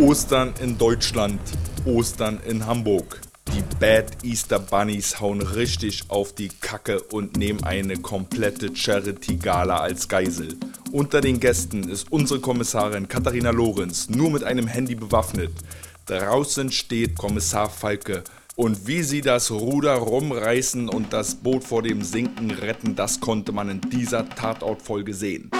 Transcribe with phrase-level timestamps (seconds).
[0.00, 1.38] Ostern in Deutschland,
[1.84, 3.20] Ostern in Hamburg.
[3.52, 10.08] Die Bad Easter Bunnies hauen richtig auf die Kacke und nehmen eine komplette Charity-Gala als
[10.08, 10.56] Geisel.
[10.90, 15.52] Unter den Gästen ist unsere Kommissarin Katharina Lorenz nur mit einem Handy bewaffnet.
[16.06, 18.24] Draußen steht Kommissar Falke.
[18.56, 23.52] Und wie sie das Ruder rumreißen und das Boot vor dem Sinken retten, das konnte
[23.52, 25.50] man in dieser Tatortfolge sehen.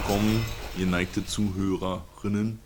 [0.00, 0.42] Willkommen,
[0.78, 2.58] geneigte Zuhörerinnen,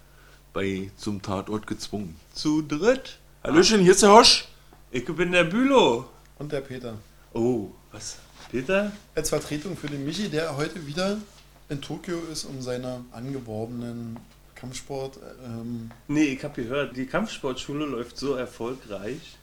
[0.53, 2.15] bei zum Tatort gezwungen.
[2.33, 3.19] Zu dritt?
[3.43, 4.45] Hallöchen, hier ist der Hosch.
[4.93, 6.05] Ich bin der Bülow.
[6.39, 6.97] Und der Peter.
[7.33, 8.19] Oh, was?
[8.53, 8.93] Peter?
[9.17, 11.17] Als Vertretung für den Michi, der heute wieder
[11.69, 14.17] in Tokio ist, um seiner angeworbenen
[14.55, 15.19] Kampfsport.
[15.45, 19.37] Ähm, Nee, ich habe gehört, die Kampfsportschule läuft so erfolgreich.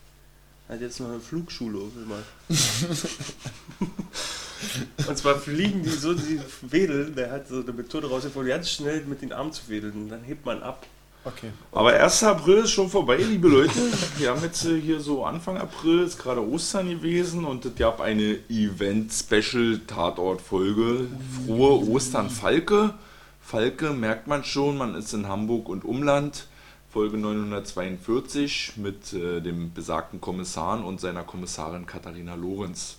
[0.71, 2.23] Hat jetzt noch eine Flugschule gemacht.
[5.07, 9.03] Und zwar fliegen die so, die wedeln, der hat so eine Methode rausgefunden, ganz schnell
[9.03, 9.91] mit den Armen zu wedeln.
[9.93, 10.85] Und dann hebt man ab.
[11.25, 11.51] okay.
[11.73, 12.23] Aber 1.
[12.23, 13.77] April ist schon vorbei, liebe Leute.
[14.17, 17.99] Wir haben jetzt äh, hier so Anfang April, ist gerade Ostern gewesen und es gab
[17.99, 21.07] eine Event-Special-Tatort-Folge.
[21.47, 22.93] Frohe Ostern Falke.
[23.41, 26.47] Falke merkt man schon, man ist in Hamburg und Umland.
[26.91, 32.97] Folge 942 mit äh, dem besagten Kommissar und seiner Kommissarin Katharina Lorenz.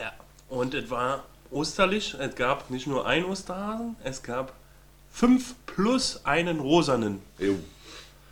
[0.00, 0.12] Ja.
[0.48, 2.16] Und es war osterlich.
[2.18, 4.54] Es gab nicht nur einen Osterhasen, es gab
[5.12, 7.20] fünf plus einen rosanen.
[7.38, 7.56] Jo.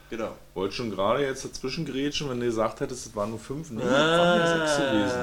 [0.08, 0.34] Genau.
[0.54, 3.70] Wollte schon gerade jetzt dazwischen grätschen, wenn du gesagt hättest, es waren nur fünf.
[3.70, 5.19] Nee, es waren ja sechs gewesen.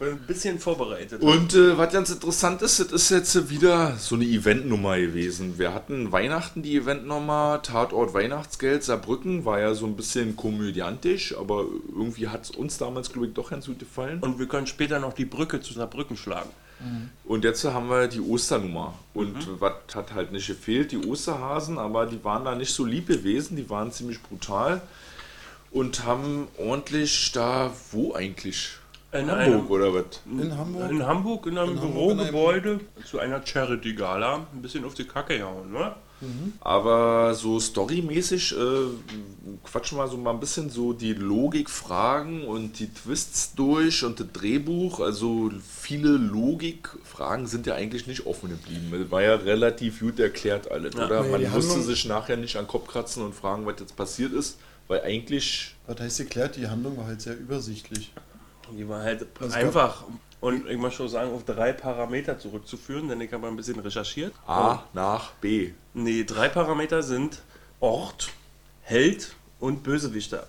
[0.00, 1.22] Ein bisschen vorbereitet.
[1.22, 5.58] Und äh, was ganz interessant ist, das ist jetzt wieder so eine Eventnummer gewesen.
[5.58, 11.64] Wir hatten Weihnachten die Eventnummer, Tatort Weihnachtsgeld, Saarbrücken, war ja so ein bisschen komödiantisch, aber
[11.88, 14.18] irgendwie hat es uns damals, glaube ich, doch ganz gut gefallen.
[14.20, 16.50] Und wir können später noch die Brücke zu Saarbrücken schlagen.
[17.24, 18.94] Und jetzt haben wir die Osternummer.
[19.14, 20.92] Und was hat halt nicht gefehlt?
[20.92, 24.82] Die Osterhasen, aber die waren da nicht so lieb gewesen, die waren ziemlich brutal
[25.70, 28.78] und haben ordentlich da, wo eigentlich?
[29.14, 30.04] In Hamburg einem- oder was?
[30.26, 30.90] In Hamburg.
[30.90, 34.94] In Hamburg, in einem In Hamburg in einem- Bürogebäude, zu einer Charity-Gala, ein bisschen auf
[34.94, 35.94] die Kacke hauen, ne?
[36.60, 38.56] Aber so storymäßig äh,
[39.62, 44.28] quatschen wir so mal ein bisschen so die Logikfragen und die Twists durch und das
[44.32, 45.00] Drehbuch.
[45.00, 48.90] Also viele Logikfragen sind ja eigentlich nicht offen geblieben.
[48.90, 51.04] Das war ja relativ gut erklärt alles, Ja.
[51.06, 51.22] oder?
[51.24, 54.32] Man musste Handlung- sich nachher nicht an den Kopf kratzen und fragen, was jetzt passiert
[54.32, 54.58] ist,
[54.88, 56.56] weil eigentlich Was heißt geklärt?
[56.56, 58.12] Die Handlung war halt sehr übersichtlich.
[58.72, 60.04] Die war halt Also einfach
[60.44, 64.34] und ich muss schon sagen, auf drei Parameter zurückzuführen, denn ich habe ein bisschen recherchiert.
[64.46, 65.70] A nach B.
[65.94, 67.40] Nee, drei Parameter sind
[67.80, 68.28] Ort,
[68.82, 70.46] Held und Bösewichter.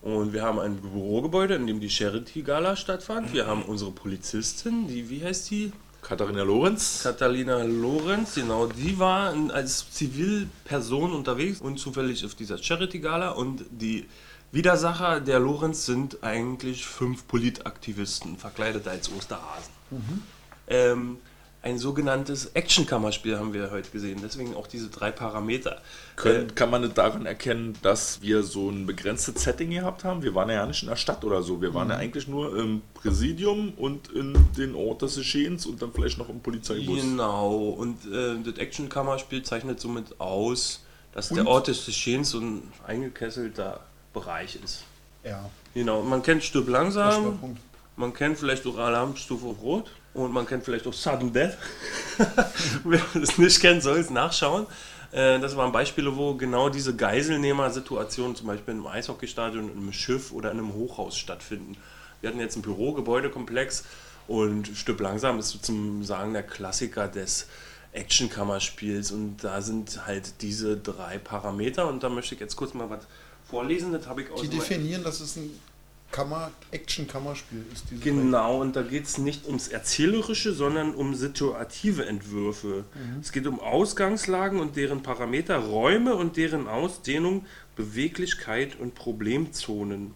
[0.00, 3.34] Und wir haben ein Bürogebäude, in dem die Charity-Gala stattfand.
[3.34, 5.72] Wir haben unsere Polizistin, die, wie heißt die?
[6.00, 7.00] Katharina Lorenz.
[7.02, 13.32] Catalina Lorenz, genau, die war als Zivilperson unterwegs und zufällig auf dieser Charity-Gala.
[13.32, 14.06] Und die
[14.50, 19.72] Widersacher der Lorenz sind eigentlich fünf Politaktivisten, verkleidet als Osterhasen.
[20.68, 21.18] Ähm,
[21.60, 25.82] ein sogenanntes Action-Kammerspiel haben wir heute gesehen, deswegen auch diese drei Parameter.
[26.14, 30.22] Können, kann man das daran erkennen, dass wir so ein begrenztes Setting gehabt haben?
[30.22, 31.60] Wir waren ja nicht in der Stadt oder so.
[31.60, 35.92] Wir waren ja eigentlich nur im Präsidium und in den Ort des Geschehens und dann
[35.92, 37.00] vielleicht noch im Polizeibus.
[37.00, 41.48] Genau, und äh, das Action-Kammerspiel zeichnet somit aus, dass der Und?
[41.48, 43.80] Ort des Geschehens so ein eingekesselter
[44.20, 44.84] Bereich ist.
[45.24, 45.48] Ja.
[45.74, 47.56] Genau, man kennt Stirb langsam,
[47.96, 51.56] man kennt vielleicht auch Alarmstufe Rot und man kennt vielleicht auch Sudden Death.
[52.84, 54.66] Wer das nicht kennt, soll es nachschauen.
[55.12, 60.32] Äh, Das waren Beispiele, wo genau diese Geiselnehmer-Situationen zum Beispiel einem Eishockeystadion, in einem Schiff
[60.32, 61.76] oder in einem Hochhaus stattfinden.
[62.20, 63.84] Wir hatten jetzt ein Bürogebäudekomplex
[64.26, 67.46] und Stück langsam ist sozusagen sagen der Klassiker des
[67.92, 72.90] Action-Kammerspiels und da sind halt diese drei Parameter und da möchte ich jetzt kurz mal
[72.90, 73.06] was
[73.48, 73.92] vorlesen.
[73.92, 75.50] Das habe ich aus Die definieren, dass es ein
[76.10, 77.90] Kammer, Action-Kammerspiel ist.
[77.90, 82.84] Diese Genau, und da geht es nicht ums Erzählerische, sondern um situative Entwürfe.
[83.20, 87.44] Es geht um Ausgangslagen und deren Parameter, Räume und deren Ausdehnung,
[87.76, 90.14] Beweglichkeit und Problemzonen,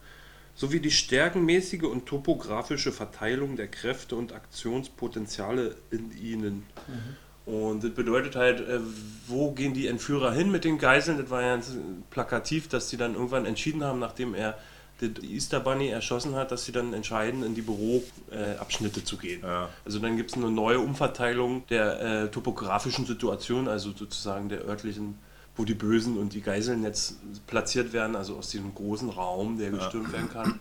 [0.55, 6.65] sowie die stärkenmäßige und topografische Verteilung der Kräfte und Aktionspotenziale in ihnen.
[7.45, 8.79] Und das bedeutet halt, äh,
[9.27, 11.19] wo gehen die Entführer hin mit den Geiseln?
[11.19, 11.59] Das war ja
[12.11, 14.57] plakativ, dass sie dann irgendwann entschieden haben, nachdem er
[15.01, 19.43] die Easter Bunny erschossen hat, dass sie dann entscheiden, in die Büroabschnitte zu gehen.
[19.43, 19.69] Ja.
[19.85, 25.19] Also dann gibt es eine neue Umverteilung der äh, topografischen Situation, also sozusagen der örtlichen
[25.55, 27.17] wo die Bösen und die Geiseln jetzt
[27.47, 30.59] platziert werden, also aus diesem großen Raum, der gestürmt werden kann,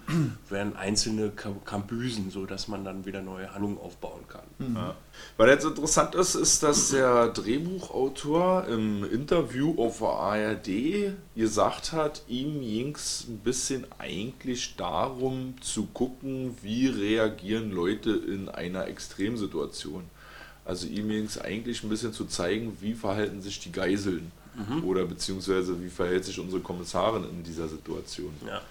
[0.50, 4.76] werden einzelne Ka- Kambüsen, sodass man dann wieder neue Handlungen aufbauen kann.
[4.76, 4.96] Ja.
[5.38, 12.24] Weil jetzt interessant ist, ist, dass der Drehbuchautor im Interview auf der ARD gesagt hat,
[12.28, 20.04] ihm ging es ein bisschen eigentlich darum zu gucken, wie reagieren Leute in einer Extremsituation.
[20.66, 24.34] Also ihm ging es eigentlich ein bisschen zu zeigen, wie verhalten sich die Geiseln
[24.86, 28.34] oder beziehungsweise wie verhält sich unsere Kommissarin in dieser Situation.
[28.46, 28.62] Ja.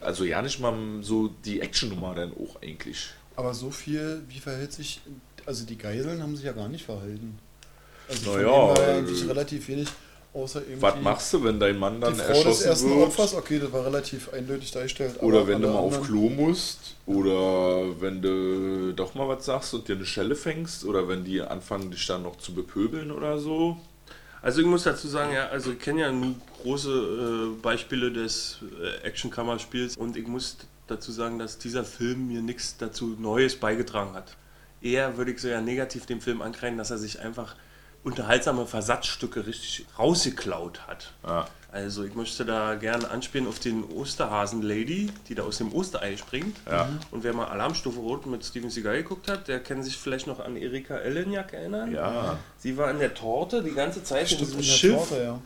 [0.00, 3.10] Also ja nicht mal so die Actionnummer dann auch eigentlich.
[3.36, 5.00] Aber so viel, wie verhält sich,
[5.46, 7.38] also die Geiseln haben sich ja gar nicht verhalten.
[8.08, 9.88] Also Na von war ja äh, eigentlich relativ wenig,
[10.32, 13.08] außer irgendwie Was machst du, wenn dein Mann dann die Frau des erschossen ersten wird?
[13.08, 15.22] Opfers, okay, das war relativ eindeutig dargestellt.
[15.22, 19.86] Oder wenn du mal auf Klo musst, oder wenn du doch mal was sagst und
[19.86, 23.76] dir eine Schelle fängst, oder wenn die anfangen, dich dann noch zu bepöbeln oder so.
[24.42, 26.90] Also ich muss dazu sagen, ja, also ich kenne ja nur große
[27.58, 30.56] äh, Beispiele des äh, Actionkammerspiels und ich muss
[30.86, 34.36] dazu sagen, dass dieser Film mir nichts dazu Neues beigetragen hat.
[34.80, 37.54] Eher würde ich so ja negativ dem Film ankreiden, dass er sich einfach
[38.02, 41.12] unterhaltsame Versatzstücke richtig rausgeklaut hat.
[41.26, 41.46] Ja.
[41.72, 46.56] Also ich möchte da gerne anspielen auf den Osterhasen-Lady, die da aus dem Osterei springt.
[46.68, 46.88] Ja.
[47.12, 50.40] Und wer mal Alarmstufe Rot mit Steven Seagal geguckt hat, der kann sich vielleicht noch
[50.40, 51.92] an Erika Ellenjak erinnern.
[51.92, 52.38] Ja.
[52.58, 54.96] Sie war in der Torte die ganze Zeit Stimmt, in diesem in Schiff.
[54.96, 55.40] Torte, ja.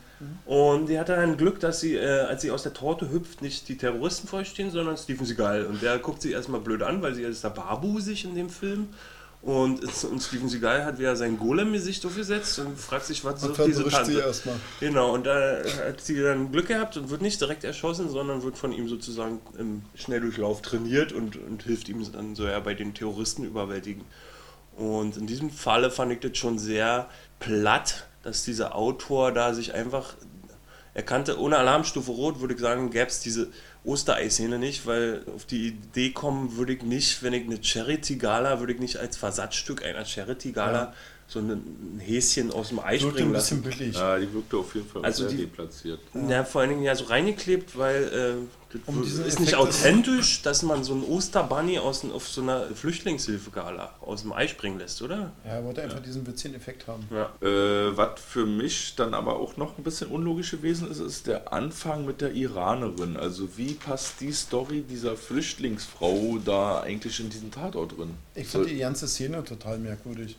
[0.46, 3.68] Und die hatte dann Glück, dass sie, äh, als sie aus der Torte hüpft, nicht
[3.68, 5.66] die Terroristen vor ihr stehen, sondern Steven Seagal.
[5.66, 8.48] Und der guckt sie erstmal blöd an, weil sie ist der Babu sich in dem
[8.48, 8.88] Film.
[9.44, 13.86] Und, und Steven Seagal hat wieder sein Golem-Gesicht aufgesetzt und fragt sich, was sucht diese
[13.86, 14.18] Tante?
[14.18, 14.56] erstmal.
[14.80, 18.56] Genau, und da hat sie dann Glück gehabt und wird nicht direkt erschossen, sondern wird
[18.56, 22.94] von ihm sozusagen im Schnelldurchlauf trainiert und, und hilft ihm dann so ja bei den
[22.94, 24.06] Terroristen überwältigen.
[24.78, 29.74] Und in diesem Falle fand ich das schon sehr platt, dass dieser Autor da sich
[29.74, 30.14] einfach
[30.94, 33.48] er kannte, ohne Alarmstufe Rot, würde ich sagen, gäbe es diese
[33.84, 38.72] Osterei-Szene nicht, weil auf die Idee kommen würde ich nicht, wenn ich eine Charity-Gala, würde
[38.72, 40.94] ich nicht als Versatzstück einer Charity-Gala Ja.
[41.28, 43.62] so ein Häschen aus dem Ei springen ein lassen.
[43.62, 43.94] bisschen billig.
[43.96, 46.00] ja, die wirkte auf jeden Fall Also sehr die- deplatziert.
[46.28, 50.42] Ja, vor allen Dingen ja so reingeklebt, weil äh, Um ist nicht Effekt ist- authentisch,
[50.42, 55.00] dass man so einen Osterbunny aus, auf so einer Flüchtlingshilfe-Gala aus dem Ei springen lässt,
[55.02, 55.32] oder?
[55.44, 57.06] Ja, er wollte einfach diesen witzigen Effekt haben.
[57.10, 57.32] Ja.
[57.46, 61.52] Äh, was für mich dann aber auch noch ein bisschen unlogisch gewesen ist, ist der
[61.52, 63.16] Anfang mit der Iranerin.
[63.16, 68.10] Also wie passt die Story dieser Flüchtlingsfrau da eigentlich in diesen Tatort drin?
[68.34, 70.36] Ich So- fand die ganze Szene total merkwürdig.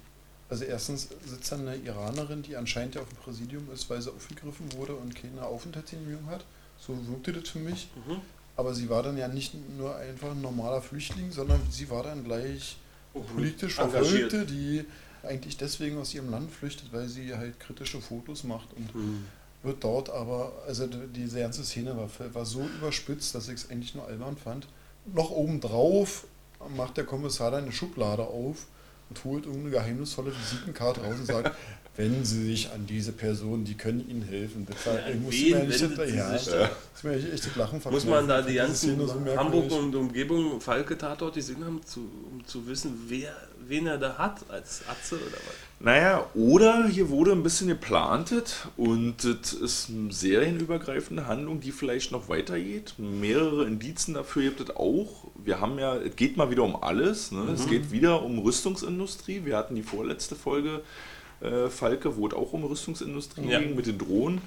[0.49, 4.11] Also erstens sitzt dann eine Iranerin, die anscheinend ja auf dem Präsidium ist, weil sie
[4.11, 6.45] aufgegriffen wurde und keine Aufenthaltsgenehmigung hat.
[6.85, 7.89] So wirkte das für mich.
[8.07, 8.17] Mhm.
[8.57, 12.23] Aber sie war dann ja nicht nur einfach ein normaler Flüchtling, sondern sie war dann
[12.23, 12.77] gleich
[13.13, 14.31] politisch Engagiert.
[14.31, 14.85] Verfolgte, die
[15.23, 19.25] eigentlich deswegen aus ihrem Land flüchtet, weil sie halt kritische Fotos macht und Mhm.
[19.63, 23.95] wird dort aber, also diese ganze Szene war, war so überspitzt, dass ich es eigentlich
[23.95, 24.67] nur albern fand.
[25.05, 26.25] Noch obendrauf
[26.77, 28.67] macht der Kommissar dann eine Schublade auf
[29.09, 31.55] und holt irgendeine geheimnisvolle Visitenkarte raus und sagt,
[31.97, 34.67] wenn Sie sich an diese Person, die können Ihnen helfen.
[34.69, 36.47] Das Ja, mir echt, wendet sie ja, das
[36.95, 39.15] ist mir echt, echt Lachen Muss man da die ganzen so.
[39.37, 43.33] Hamburg und Umgebung Falke-Tatort gesehen haben, zu, um zu wissen, wer,
[43.67, 45.55] wen er da hat als Atze oder was?
[45.79, 52.11] Naja, oder hier wurde ein bisschen geplantet und das ist eine serienübergreifende Handlung, die vielleicht
[52.11, 52.93] noch weitergeht.
[52.97, 55.27] Mehrere Indizen dafür gibt es auch.
[55.43, 57.31] Wir haben ja, es geht mal wieder um alles.
[57.31, 57.51] Ne?
[57.53, 59.41] Es geht wieder um Rüstungsindustrie.
[59.43, 60.81] Wir hatten die vorletzte Folge,
[61.41, 63.59] äh, Falke, wo es auch um Rüstungsindustrie Ja.
[63.59, 64.41] ging mit den Drohnen.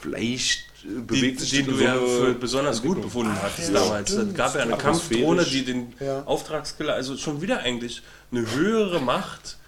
[0.00, 3.80] Vielleicht äh, Die, bewegt sich den das du ja für besonders gut befunden hattest ja,
[3.80, 4.10] damals.
[4.10, 4.34] Es stimmt.
[4.34, 4.76] gab ja eine.
[4.76, 6.24] Kampfdrohne, die den Ja.
[6.24, 8.02] Auftragskiller, also schon wieder eigentlich
[8.32, 9.58] eine höhere Macht,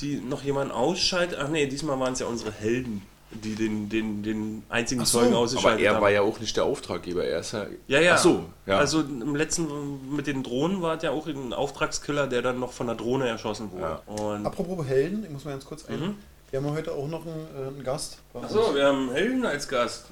[0.00, 1.38] die noch jemanden ausschaltet.
[1.40, 5.20] Ach nee, diesmal waren es ja unsere Helden, die den, den, den einzigen Ach so,
[5.20, 6.02] Zeugen Aber ausgeschaltet er haben.
[6.02, 7.66] war ja auch nicht der Auftraggeber, er ist ja.
[7.86, 8.14] Ja, ja.
[8.14, 8.78] Ach so, ja.
[8.78, 12.72] Also im letzten mit den Drohnen war es ja auch ein Auftragskiller, der dann noch
[12.72, 14.00] von der Drohne erschossen wurde.
[14.06, 14.12] Ja.
[14.24, 16.00] Und Apropos Helden, ich muss mal ganz kurz ein.
[16.00, 16.14] Mhm.
[16.50, 18.18] Wir haben heute auch noch einen, äh, einen Gast.
[18.32, 20.06] Achso, wir haben Helden als Gast.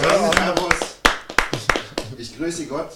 [0.00, 0.74] Ja, Servus.
[2.16, 2.90] Ich grüße Gott.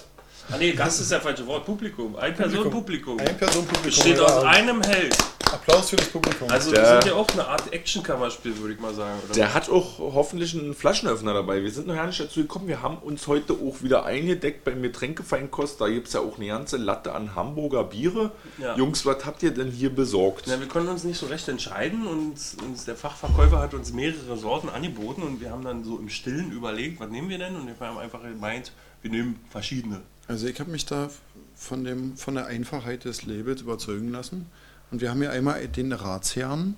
[0.49, 1.65] Ah nee, Gast ist ja falsche Wort.
[1.65, 2.15] Publikum.
[2.15, 3.19] Ein Person Publikum.
[3.19, 3.83] Ein Person Publikum.
[3.83, 5.17] Besteht aus einem Held.
[5.57, 6.49] Applaus für das Publikum.
[6.51, 9.19] Also Der- wir sind ja auch eine Art Actionkammerspiel, würde ich mal sagen.
[9.25, 9.35] Oder?
[9.35, 11.63] Der hat auch hoffentlich einen Flaschenöffner dabei.
[11.63, 12.69] Wir sind noch gar nicht dazu gekommen.
[12.69, 15.81] Wir haben uns heute auch wieder eingedeckt beim Getränkefeinkost.
[15.81, 18.33] Da gibt es ja auch eine ganze Latte an Hamburger Biere.
[18.59, 18.77] Ja.
[18.77, 20.47] Jungs, was habt ihr denn hier besorgt?
[20.47, 24.37] Ja, wir konnten uns nicht so recht entscheiden und uns, der Fachverkäufer hat uns mehrere
[24.37, 27.57] Sorten angeboten und wir haben dann so im Stillen überlegt, was nehmen wir denn?
[27.57, 28.73] Und wir haben einfach gemeint,
[29.03, 30.01] wir nehmen verschiedene.
[30.29, 31.09] Also ich habe mich da
[31.55, 34.51] von, dem, von der Einfachheit des Labels überzeugen lassen.
[34.91, 36.77] Und wir haben hier einmal den Ratsherrn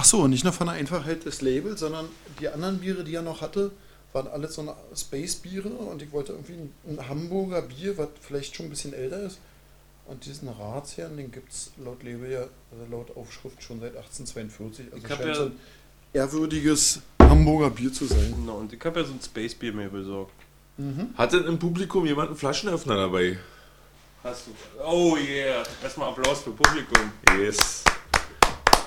[0.00, 2.06] Ach so, nicht nur von der Einfachheit des Labels, sondern
[2.38, 3.72] die anderen Biere, die er noch hatte,
[4.12, 8.54] waren alles so eine Space-Biere und ich wollte irgendwie ein, ein Hamburger Bier, was vielleicht
[8.54, 9.40] schon ein bisschen älter ist.
[10.06, 14.86] Und diesen Ratsherrn, den gibt es laut Label ja, also laut Aufschrift schon seit 1842.
[14.92, 15.52] Also Ich scheint ja- so ein
[16.12, 18.34] ehrwürdiges Hamburger Bier zu sein.
[18.38, 20.32] Genau, und ich habe ja so ein Space Beer mir besorgt.
[21.16, 23.36] Hat denn im Publikum jemand einen Flaschenöffner dabei?
[24.24, 24.50] Hast du?
[24.84, 25.62] Oh yeah.
[25.82, 27.12] Erstmal Applaus für Publikum.
[27.38, 27.84] Yes.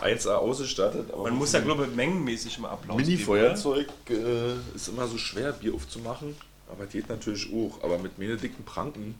[0.01, 1.15] 1A ausgestattet.
[1.15, 5.73] Man muss ja, glaube ich, mengenmäßig mal Applaus Mini-Feuerzeug äh, ist immer so schwer, Bier
[5.75, 6.35] aufzumachen.
[6.71, 7.83] Aber geht natürlich auch.
[7.83, 9.19] Aber mit mir dicken Pranken.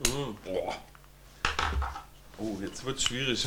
[0.00, 0.34] oder?
[0.44, 0.74] Boah.
[2.38, 3.44] Oh, jetzt wird's schwierig.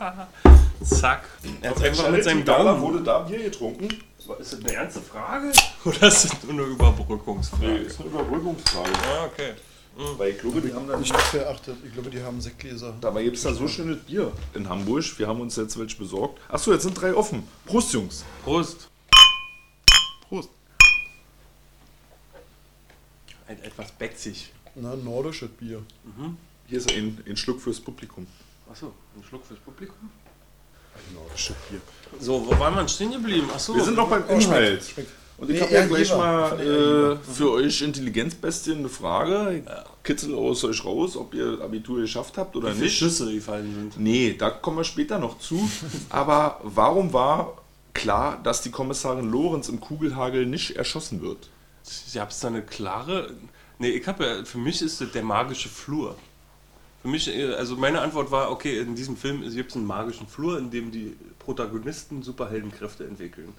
[0.82, 1.24] Zack.
[1.60, 2.80] Er hat einfach mit seinem Daumen.
[2.80, 3.88] wurde da Bier getrunken?
[4.18, 5.52] Ist das eine ernste Frage?
[5.84, 7.66] Oder ist das nur eine Überbrückungsfrage?
[7.66, 8.90] Nee, ist eine Überbrückungsfrage.
[9.04, 9.52] Ah, okay.
[10.16, 11.76] Weil ich glaube, die haben dann Nicht dafür erachtet.
[11.84, 12.94] Ich glaube, die haben Sektgläser.
[13.00, 15.04] Dabei gibt es da so schönes Bier in Hamburg.
[15.18, 16.38] Wir haben uns jetzt welche besorgt.
[16.48, 17.42] Achso, jetzt sind drei offen.
[17.66, 18.24] Prost, Jungs.
[18.44, 18.88] Prost.
[20.28, 20.50] Prost.
[23.48, 24.52] Ein, etwas bätzig.
[24.76, 25.82] Na, nordisches Bier.
[26.68, 28.24] Hier ist ein, ein Schluck fürs Publikum.
[28.70, 30.10] Achso, ein Schluck fürs Publikum.
[30.94, 31.80] Ein nordisches Bier.
[32.20, 33.48] So, wo war man stehen geblieben?
[33.52, 33.74] Achso.
[33.74, 34.84] Wir sind noch beim Oh, Inhalt.
[34.84, 34.90] schmeckt.
[34.92, 35.10] schmeckt.
[35.38, 39.58] Und ich Nee, habe ja gleich mal äh, für euch Intelligenzbestien eine Frage.
[39.58, 39.64] Ich
[40.02, 42.98] kitzel aus euch raus, ob ihr Abitur geschafft habt oder Wie nicht.
[42.98, 44.00] Schüsse gefallen sind.
[44.00, 45.68] Nee, da kommen wir später noch zu.
[46.10, 47.58] Aber warum war
[47.94, 51.48] klar, dass die Kommissarin Lorenz im Kugelhagel nicht erschossen wird?
[52.08, 53.30] Ich hab's da eine klare.
[53.78, 56.16] Nee, ich habe ja, für mich ist das der magische Flur.
[57.02, 60.26] Für mich, äh, also meine Antwort war, okay, in diesem Film gibt es einen magischen
[60.26, 63.52] Flur, in dem die Protagonisten Superheldenkräfte entwickeln.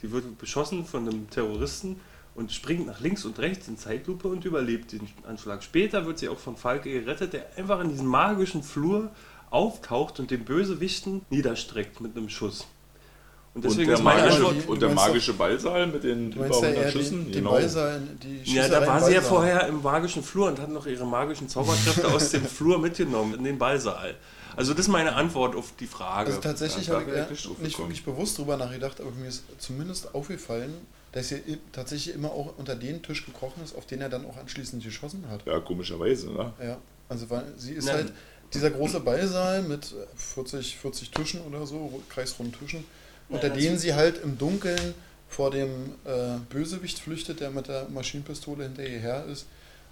[0.00, 2.00] Sie wird beschossen von einem Terroristen
[2.34, 5.62] und springt nach links und rechts in Zeitlupe und überlebt den Anschlag.
[5.62, 9.10] Später wird sie auch von Falke gerettet, der einfach in diesem magischen Flur
[9.50, 12.66] auftaucht und den Bösewichten niederstreckt mit einem Schuss.
[13.56, 14.68] Und Und deswegen der, ist meine magische, Antwort.
[14.68, 17.24] Und der magische Ballsaal mit den Du über meinst ja 100 eher Schüssen?
[17.24, 17.50] den, genau.
[17.52, 21.06] Ballsaal, die Ja, da war sie ja vorher im magischen Flur und hat noch ihre
[21.06, 24.14] magischen Zauberkräfte aus dem Flur mitgenommen in den Ballsaal.
[24.56, 26.28] Also das ist meine Antwort auf die Frage.
[26.28, 27.88] Also tatsächlich habe ich ja ich nicht nicht gekommen.
[27.88, 30.74] wirklich bewusst drüber nachgedacht, aber mir ist zumindest aufgefallen,
[31.12, 31.38] dass er
[31.72, 35.24] tatsächlich immer auch unter den Tisch gekrochen ist, auf den er dann auch anschließend geschossen
[35.30, 35.46] hat.
[35.46, 36.52] Ja, komischerweise, ne?
[36.62, 36.76] Ja,
[37.08, 38.12] also weil sie ist Na, halt
[38.52, 42.84] dieser große Ballsaal mit 40, 40 Tischen oder so, ru- kreisrunden Tischen,
[43.28, 44.94] unter denen sie halt im Dunkeln
[45.28, 45.70] vor dem
[46.04, 49.46] äh, Bösewicht flüchtet, der mit der Maschinenpistole hinterher her ist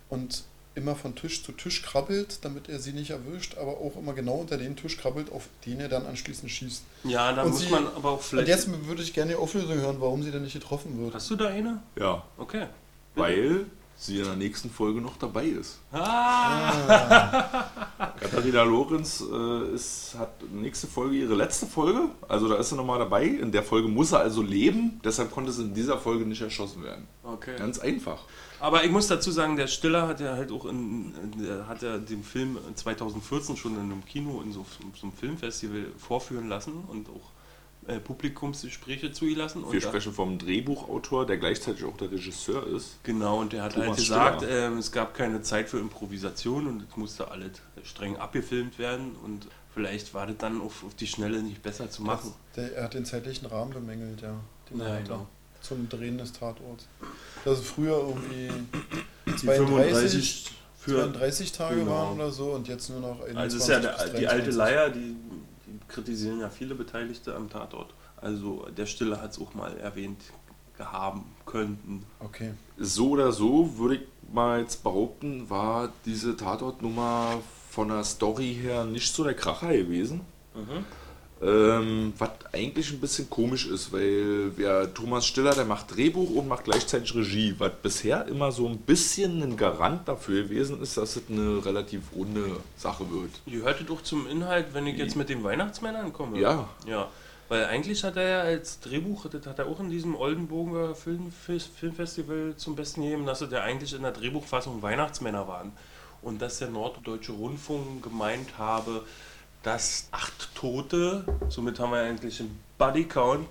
[0.09, 0.45] und
[0.76, 4.35] immer von Tisch zu Tisch krabbelt, damit er sie nicht erwischt, aber auch immer genau
[4.35, 6.83] unter den Tisch krabbelt, auf den er dann anschließend schießt.
[7.05, 8.49] ja, da und muss sie- man aber auch Und vielleicht.
[8.49, 11.14] jetzt würde ich gerne die Auflösung hören, warum sie denn nicht getroffen wird.
[11.14, 11.81] Hast du da eine?
[11.99, 12.67] Ja, Okay.
[13.14, 15.80] weil sie in der nächsten Folge noch dabei ist.
[15.92, 16.72] Ah!
[18.20, 22.08] Katharina Lorenz äh, ist, hat nächste Folge ihre letzte Folge.
[22.28, 23.24] Also da ist sie nochmal dabei.
[23.24, 25.00] In der Folge muss er also leben.
[25.04, 27.06] Deshalb konnte sie in dieser Folge nicht erschossen werden.
[27.22, 27.56] Okay.
[27.56, 28.24] Ganz einfach.
[28.60, 31.12] Aber ich muss dazu sagen, der Stiller hat ja halt auch in,
[31.68, 36.48] hat ja den Film 2014 schon in einem Kino in so, so einem Filmfestival vorführen
[36.48, 37.34] lassen und auch
[37.87, 39.64] äh, Publikumsgespräche zugelassen.
[39.71, 42.99] Wir sprechen vom Drehbuchautor, der gleichzeitig auch der Regisseur ist.
[43.03, 46.83] Genau, und der hat Thomas halt gesagt, ähm, es gab keine Zeit für Improvisation und
[46.88, 47.50] es musste alles
[47.83, 52.03] streng abgefilmt werden und vielleicht war das dann auf, auf die Schnelle nicht besser zu
[52.03, 52.33] machen.
[52.57, 54.35] Der, er hat den zeitlichen Rahmen bemängelt, ja.
[54.71, 55.26] Den Ja, er genau.
[55.61, 56.87] Zum Drehen des Tatorts.
[57.45, 58.50] Dass es früher irgendwie
[59.26, 61.91] Die 32, für 32 Tage Genau.
[61.91, 64.50] waren oder so und jetzt nur noch 21 Also es ist ja der, die alte
[64.50, 64.55] 23.
[64.57, 65.17] Leier, die
[65.88, 67.95] kritisieren ja viele Beteiligte am Tatort.
[68.17, 70.21] Also der Stille hat es auch mal erwähnt
[70.76, 72.05] gehaben könnten.
[72.21, 72.55] Okay.
[72.76, 74.00] So oder so würde ich
[74.33, 80.23] mal jetzt behaupten, war diese Tatortnummer von der Story her nicht so der Kracher gewesen.
[81.44, 86.48] Ähm, was eigentlich ein bisschen komisch ist, weil ja, Thomas Stiller, der macht Drehbuch und
[86.48, 91.16] macht gleichzeitig Regie, was bisher immer so ein bisschen ein Garant dafür gewesen ist, dass
[91.16, 93.30] es eine relativ runde Sache wird.
[93.44, 96.40] Ihr hörtet doch zum Inhalt, wenn ich jetzt mit den Weihnachtsmännern komme.
[96.40, 96.66] Ja.
[96.86, 97.08] Ja.
[97.48, 101.30] Weil eigentlich hat er ja als Drehbuch, das hat er auch in diesem Oldenburger Film,
[101.30, 105.72] Filmfestival zum Besten gegeben, dass es ja eigentlich in der Drehbuchfassung Weihnachtsmänner waren.
[106.22, 109.04] Und dass der Norddeutsche Rundfunk gemeint habe,
[109.64, 113.49] dass acht Tote, somit haben wir eigentlich einen Bodycount,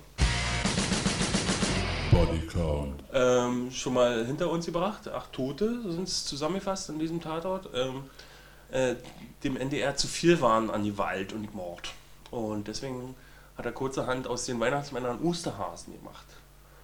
[2.12, 3.02] Bodycount.
[3.12, 5.08] ähm, schon mal hinter uns gebracht.
[5.08, 7.68] Acht Tote sind es zusammengefasst in diesem Tatort.
[7.74, 8.04] Ähm,
[8.70, 8.94] äh,
[9.42, 11.90] dem NDR zu viel waren an Gewalt und Mord.
[12.30, 13.16] Und deswegen
[13.58, 16.26] hat er kurzerhand aus den Weihnachtsmännern Osterhasen gemacht.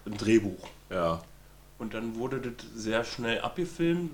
[0.06, 0.66] Im Drehbuch.
[0.90, 1.22] Ja.
[1.78, 4.10] Und dann wurde das sehr schnell abgefilmt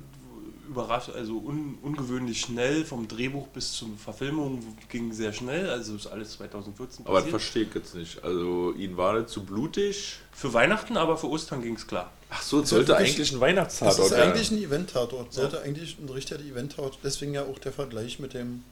[0.69, 2.85] überrascht, also un, ungewöhnlich schnell.
[2.85, 5.69] Vom Drehbuch bis zur Verfilmung ging sehr schnell.
[5.71, 8.23] Also ist alles 2014 Aber das verstehe ich jetzt nicht.
[8.25, 10.19] Also, ihn war das zu blutig.
[10.33, 12.11] Für Weihnachten, aber für Ostern ging es klar.
[12.29, 14.31] Ach so, es sollte wirklich- eigentlich ein Das Weihnachtstatort ist werden.
[14.33, 15.33] eigentlich ein Event-Tatort.
[15.33, 16.99] Sollte eigentlich ein richtiger Event-Tatort.
[17.05, 18.65] Deswegen ja auch der Vergleich mit dem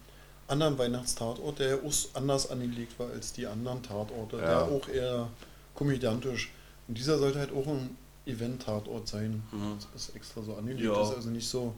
[0.49, 1.79] anderen Weihnachtstatort, der ja
[2.15, 4.37] anders angelegt war als die anderen Tatorte.
[4.37, 4.43] Ja.
[4.43, 5.29] Der auch eher
[5.75, 6.51] komödiantisch.
[6.89, 7.97] Und dieser sollte halt auch ein
[8.27, 9.43] Event-Tatort sein.
[9.53, 9.77] Mhm.
[9.93, 10.83] Das ist extra so angelegt.
[10.85, 10.95] Ja.
[10.95, 11.75] Das ist also nicht so.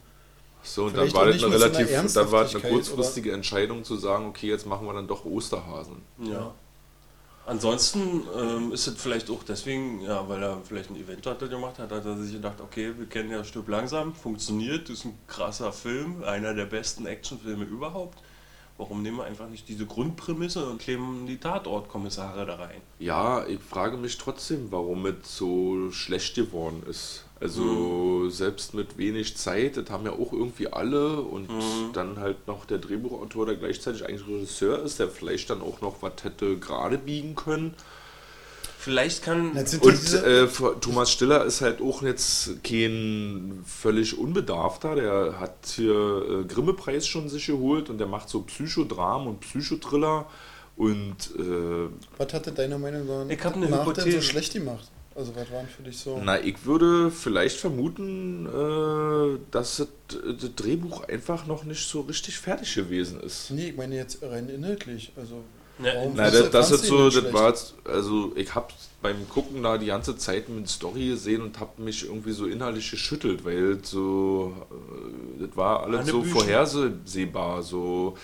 [0.69, 4.49] So, und dann war das eine relativ, dann war eine kurzfristige Entscheidung zu sagen, okay,
[4.49, 6.03] jetzt machen wir dann doch Osterhasen.
[6.19, 6.53] Ja.
[7.47, 11.79] Ansonsten ähm, ist es vielleicht auch deswegen, ja, weil er vielleicht ein Event hatte gemacht
[11.79, 15.73] hat, hat er sich gedacht, okay, wir kennen ja Stück langsam, funktioniert, ist ein krasser
[15.73, 18.19] Film, einer der besten Actionfilme überhaupt.
[18.79, 22.81] Warum nehmen wir einfach nicht diese Grundprämisse und kleben die Tatortkommissare da rein?
[22.99, 27.26] Ja, ich frage mich trotzdem, warum es so schlecht geworden ist.
[27.39, 28.31] Also Mhm.
[28.31, 31.93] selbst mit wenig Zeit, das haben ja auch irgendwie alle und Mhm.
[31.93, 36.01] dann halt noch der Drehbuchautor, der gleichzeitig eigentlich Regisseur ist, der vielleicht dann auch noch
[36.01, 37.75] was hätte gerade biegen können.
[38.79, 39.55] Vielleicht kann.
[39.57, 40.47] Jetzt sind ja Und äh,
[40.81, 44.95] Thomas Stiller ist halt auch jetzt kein völlig Unbedarfter.
[44.95, 50.27] Der hat hier äh, Grimme-Preis schon sich geholt und der macht so Psychodram und Psychotriller.
[50.77, 54.23] Und äh, was hatte deiner Meinung nach Ich hab eine nach denn so Hypothese.
[54.23, 54.89] schlecht gemacht?
[55.17, 56.21] Also was waren für dich so?
[56.23, 59.89] na, ich würde vielleicht vermuten, äh, dass das,
[60.41, 63.51] das Drehbuch einfach noch nicht so richtig fertig gewesen ist.
[63.51, 65.13] Nee, ich meine jetzt rein inhaltlich.
[65.17, 65.43] Also
[65.83, 68.69] Ja, fandst das, das ist so, das war jetzt, also ich habe
[69.01, 72.91] beim Gucken da die ganze Zeit mit Story gesehen und habe mich irgendwie so innerlich
[72.91, 76.41] geschüttelt, weil so, äh, das war alles so Hanebüchen.
[76.41, 78.17] vorhersehbar, so,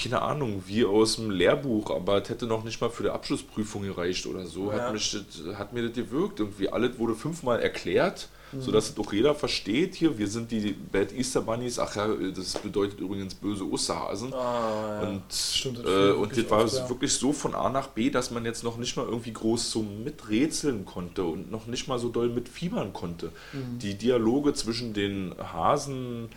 [0.00, 3.82] keine Ahnung, wie aus dem Lehrbuch, aber es hätte noch nicht mal für die Abschlussprüfung
[3.82, 4.78] gereicht oder so, Ja.
[4.84, 6.40] hat, mich das, hat mir das gewirkt.
[6.40, 8.28] Irgendwie alles wurde fünfmal erklärt.
[8.50, 8.62] Mhm.
[8.62, 12.54] Sodass es auch jeder versteht hier, wir sind die Bad Easter Bunnies, ach ja, das
[12.54, 14.32] bedeutet übrigens böse Osterhasen.
[14.32, 15.08] Ah, ja.
[15.08, 16.88] Und, Stimmt, das äh, und das war oft, ja.
[16.88, 19.82] wirklich so von A nach B, dass man jetzt noch nicht mal irgendwie groß so
[19.82, 23.32] miträtseln konnte und noch nicht mal so doll mitfiebern konnte.
[23.52, 23.80] Mhm.
[23.80, 26.30] Die Dialoge zwischen den Hasen,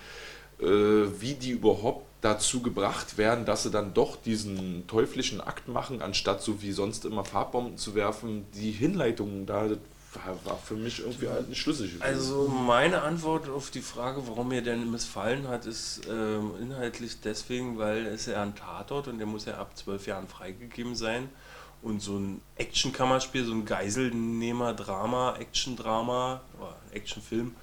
[0.59, 6.01] äh, wie die überhaupt dazu gebracht werden, dass sie dann doch diesen teuflischen Akt machen,
[6.01, 8.45] anstatt so wie sonst immer Farbbomben zu werfen.
[8.53, 9.69] Die Hinleitung da
[10.43, 11.93] war, für mich irgendwie halt nicht schlüssig.
[11.99, 17.77] Also meine Antwort auf die Frage, warum mir denn missfallen hat, ist ähm, inhaltlich deswegen,
[17.77, 21.29] weil es ja ein Tatort und der muss ja ab zwölf Jahren freigegeben sein.
[21.81, 26.41] Und so ein Action-Kammerspiel, so ein Geiselnehmer-Drama, Action-Drama,
[26.91, 27.55] Actionfilm,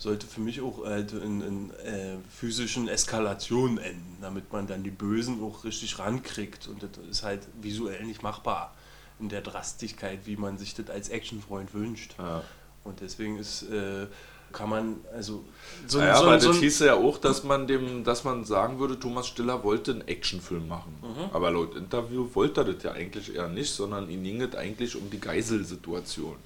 [0.00, 4.90] sollte für mich auch äh, in, in äh, physischen Eskalationen enden, damit man dann die
[4.90, 6.68] Bösen auch richtig rankriegt.
[6.68, 8.74] Und das ist halt visuell nicht machbar
[9.20, 12.14] in der Drastigkeit, wie man sich das als Actionfreund wünscht.
[12.18, 12.42] ja.
[12.82, 14.06] Und deswegen ist, äh,
[14.52, 15.44] kann man, also
[15.86, 18.78] so, Naja, so, aber so das hieße ja auch, dass man dem, dass man sagen
[18.78, 20.96] würde, Thomas Stiller wollte einen Actionfilm machen.
[21.02, 21.34] Mhm.
[21.34, 24.96] Aber laut Interview wollte er das ja eigentlich eher nicht, sondern ihn ging es eigentlich
[24.96, 26.36] um die Geiselsituation.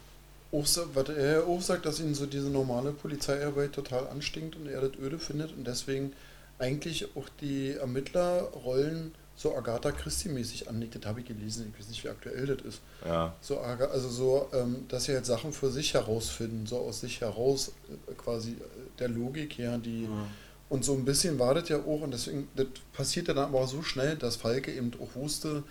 [0.55, 4.99] Was er auch sagt, dass ihn so diese normale Polizeiarbeit total anstinkt und er das
[5.01, 6.13] öde findet und deswegen
[6.59, 10.95] eigentlich auch die Ermittlerrollen so Agatha Christie-mäßig anlegt.
[10.95, 12.81] Das habe ich gelesen, ich weiß nicht, wie aktuell das ist.
[13.05, 13.35] Ja.
[13.41, 17.73] So, also so, ähm, dass sie halt Sachen für sich herausfinden, so aus sich heraus,
[17.89, 18.55] äh, quasi äh,
[18.99, 20.07] der Logik her, die.
[20.07, 20.27] Mhm.
[20.71, 23.69] Und so ein bisschen war das ja auch, und deswegen, das passiert dann aber auch
[23.69, 25.63] so schnell, dass Falke eben auch wusste,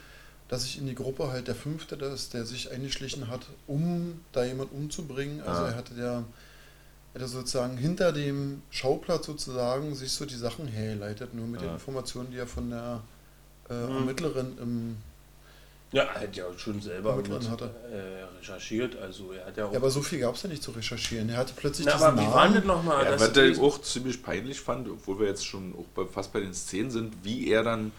[0.49, 4.43] dass sich in die Gruppe halt der Fünfte ist, der sich eingeschlichen hat, um da
[4.43, 5.41] jemand umzubringen.
[5.41, 5.69] Also Ah.
[5.69, 6.23] er hatte der,
[7.13, 11.67] er hatte sozusagen hinter dem Schauplatz sozusagen sich so die Sachen hergeleitet, nur mit den
[11.69, 11.73] Ja.
[11.75, 13.01] Informationen, die er von der
[13.69, 13.95] äh, Mhm.
[13.97, 14.97] Ermittlerin im
[15.93, 17.67] Ja, er hat ja schon selber mit, hat er.
[17.67, 19.71] äh, recherchiert, also er hat ja auch.
[19.71, 21.29] Ja, aber so viel gab es ja nicht zu recherchieren.
[21.29, 22.33] Er hatte plötzlich Na, diesen aber wie Namen.
[22.33, 23.05] war denn das nochmal?
[23.05, 26.33] Ja, dass was ich auch ziemlich peinlich fand, obwohl wir jetzt schon auch bei, fast
[26.33, 27.91] bei den Szenen sind, wie er dann äh,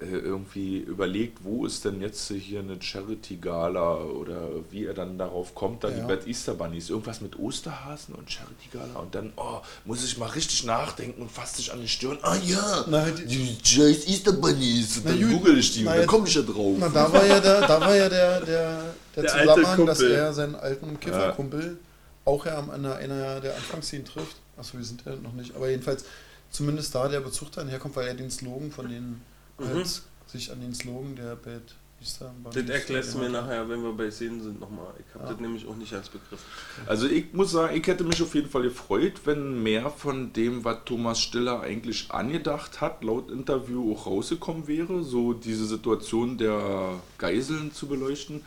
[0.00, 5.84] irgendwie überlegt, wo ist denn jetzt hier eine Charity-Gala oder wie er dann darauf kommt,
[5.84, 5.94] da Ja.
[5.96, 10.26] die Bad Easter Bunnies, irgendwas mit Osterhasen und Charity-Gala und dann, oh, muss ich mal
[10.30, 14.98] richtig nachdenken und fasst sich an die Stirn, ah ja, Na, die- scheiß Easter Bunnies,
[14.98, 16.76] und Na dann gut, google ich die na und dann komme ich ja drauf.
[16.78, 18.82] Na, da war ja der, da war ja der, der,
[19.16, 21.78] der, Der Zusammenhang, dass er seinen alten Kifferkumpel
[22.24, 24.36] auch ja am einer, einer der Anfangsszenen trifft.
[24.58, 25.54] Achso, wir sind ja noch nicht.
[25.54, 26.04] Aber jedenfalls
[26.50, 29.22] zumindest da der Bezug dann herkommt, weil er den Slogan von denen
[29.58, 29.64] Mhm.
[29.68, 33.92] halt sich an den Slogan der Bad Easter Das erklärst du mir nachher, wenn wir
[33.92, 34.92] bei Szenen sind, nochmal.
[34.98, 35.30] Ich habe Ja.
[35.32, 36.40] das nämlich auch nicht als Begriff.
[36.86, 40.62] Also ich muss sagen, ich hätte mich auf jeden Fall gefreut, wenn mehr von dem,
[40.64, 47.00] was Thomas Stiller eigentlich angedacht hat, laut Interview auch rausgekommen wäre, so diese Situation der
[47.16, 48.42] Geiseln zu beleuchten.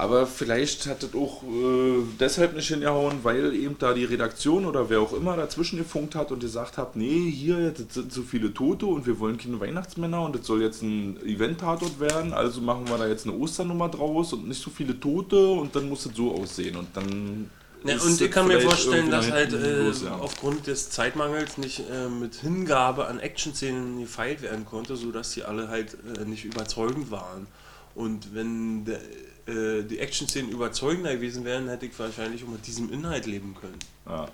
[0.00, 4.88] Aber vielleicht hat das auch äh, deshalb nicht hingehauen, weil eben da die Redaktion oder
[4.88, 8.54] wer auch immer dazwischen gefunkt hat und gesagt hat, nee, hier das sind so viele
[8.54, 12.88] Tote und wir wollen keine Weihnachtsmänner und das soll jetzt ein Event-Tatort werden, also machen
[12.88, 16.14] wir da jetzt eine Osternummer draus und nicht so viele Tote und dann muss es
[16.14, 17.50] so aussehen und dann...
[17.82, 20.14] Ja, und ich kann mir vorstellen, dass halt äh, los, ja.
[20.14, 25.66] aufgrund des Zeitmangels nicht äh, mit Hingabe an Action-Szenen gefeilt werden konnte, sodass die alle
[25.68, 27.48] halt äh, nicht überzeugend waren.
[27.98, 29.00] Und wenn der,
[29.46, 33.78] äh, die Action-Szenen überzeugender gewesen wären, hätte ich wahrscheinlich auch mit diesem Inhalt leben können.
[34.06, 34.28] Ja.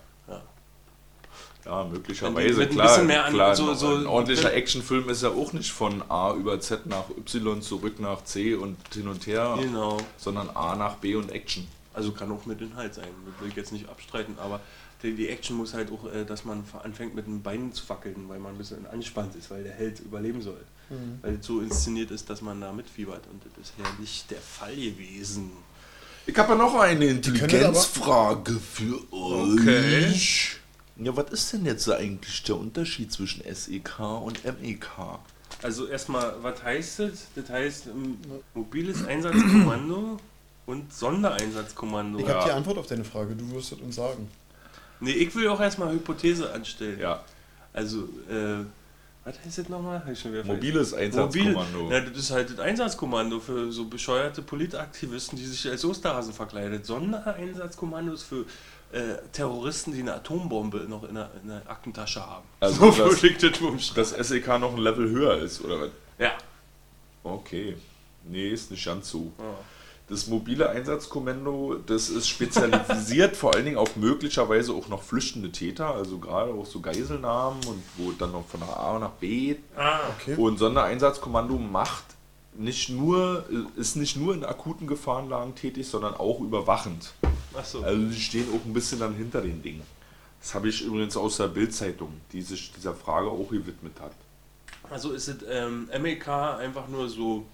[1.64, 1.84] Ja.
[1.84, 2.58] Möglicherweise.
[2.58, 5.54] mit ein klar, bisschen mehr an- klar so- so- ein ordentlicher Actionfilm ist ja auch
[5.54, 9.96] nicht von A über Z nach Y zurück nach C und hin und her, Genau.
[10.18, 11.66] sondern A nach B und Action.
[11.94, 14.60] Also kann auch mit Inhalt sein, das will ich jetzt nicht abstreiten, aber
[15.04, 18.28] die, die Action muss halt auch, äh, dass man anfängt mit den Beinen zu wackeln,
[18.28, 20.60] weil man ein bisschen angespannt ist, weil der Held überleben soll.
[21.22, 24.40] Weil es so inszeniert ist, dass man da mitfiebert und das ist ja nicht der
[24.40, 25.50] Fall gewesen.
[26.26, 29.60] Ich habe ja noch eine Intelligenzfrage für euch.
[29.60, 30.14] Okay.
[30.96, 34.86] Ja, was ist denn jetzt eigentlich der Unterschied zwischen SEK und MEK?
[35.62, 37.26] Also erstmal, was heißt das?
[37.34, 37.88] Das heißt
[38.54, 40.18] mobiles Einsatzkommando
[40.66, 42.18] und Sondereinsatzkommando.
[42.20, 42.34] Ich Ja.
[42.34, 44.28] habe die Antwort auf deine Frage, du wirst es uns sagen.
[45.00, 46.98] Nee, ich will auch erstmal Hypothese anstellen.
[47.00, 47.22] Ja,
[47.72, 48.64] Also, äh,
[49.24, 50.02] was heißt das nochmal?
[50.44, 51.78] Mobiles Einsatzkommando.
[51.84, 56.32] Mobil, na, das ist halt das Einsatzkommando für so bescheuerte Politaktivisten, die sich als Osterhasen
[56.34, 56.84] verkleidet.
[56.86, 58.44] Sondereinsatzkommandos für
[58.92, 62.44] äh, Terroristen, die eine Atombombe noch in der, in der Aktentasche haben.
[62.60, 63.38] Also so das- ich
[63.94, 64.12] das.
[64.14, 65.90] Dass SEK noch ein Level höher ist, oder was?
[66.18, 66.32] Ja.
[67.22, 67.76] Okay.
[68.28, 69.32] Nee, ist nicht ganz so.
[69.38, 69.44] Ja.
[70.08, 75.94] Das mobile Einsatzkommando, das ist spezialisiert vor allen Dingen auf möglicherweise auch noch flüchtende Täter,
[75.94, 79.56] also gerade auch so Geiselnahmen und wo dann noch von A nach B.
[79.76, 80.36] Ah, Okay.
[80.36, 82.04] Und Sondereinsatzkommando macht
[82.56, 83.44] nicht nur,
[83.76, 87.14] ist nicht nur in akuten Gefahrenlagen tätig, sondern auch überwachend.
[87.56, 87.82] achso.
[87.82, 89.82] Also sie stehen auch ein bisschen dann hinter den Dingen.
[90.40, 94.12] Das habe ich übrigens aus der Bild-Zeitung, die sich dieser Frage auch gewidmet hat.
[94.90, 97.46] Also ist es ähm, MEK einfach nur so,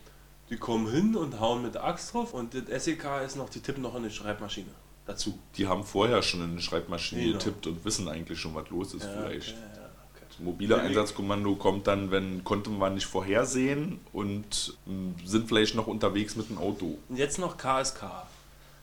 [0.50, 3.60] die kommen hin und hauen mit der Axt drauf und das SEK ist noch, die
[3.60, 4.68] tippen noch in die Schreibmaschine
[5.06, 5.38] dazu.
[5.56, 7.38] Die haben vorher schon in eine Schreibmaschine Genau.
[7.38, 9.50] getippt und wissen eigentlich schon, was los ist Ja, vielleicht.
[9.50, 9.82] okay, ja,
[10.14, 10.24] okay.
[10.28, 15.86] Das mobile Einsatzkommando kommt dann, wenn konnte man nicht vorhersehen und mh, sind vielleicht noch
[15.86, 16.98] unterwegs mit dem Auto.
[17.08, 18.04] Und jetzt noch KSK.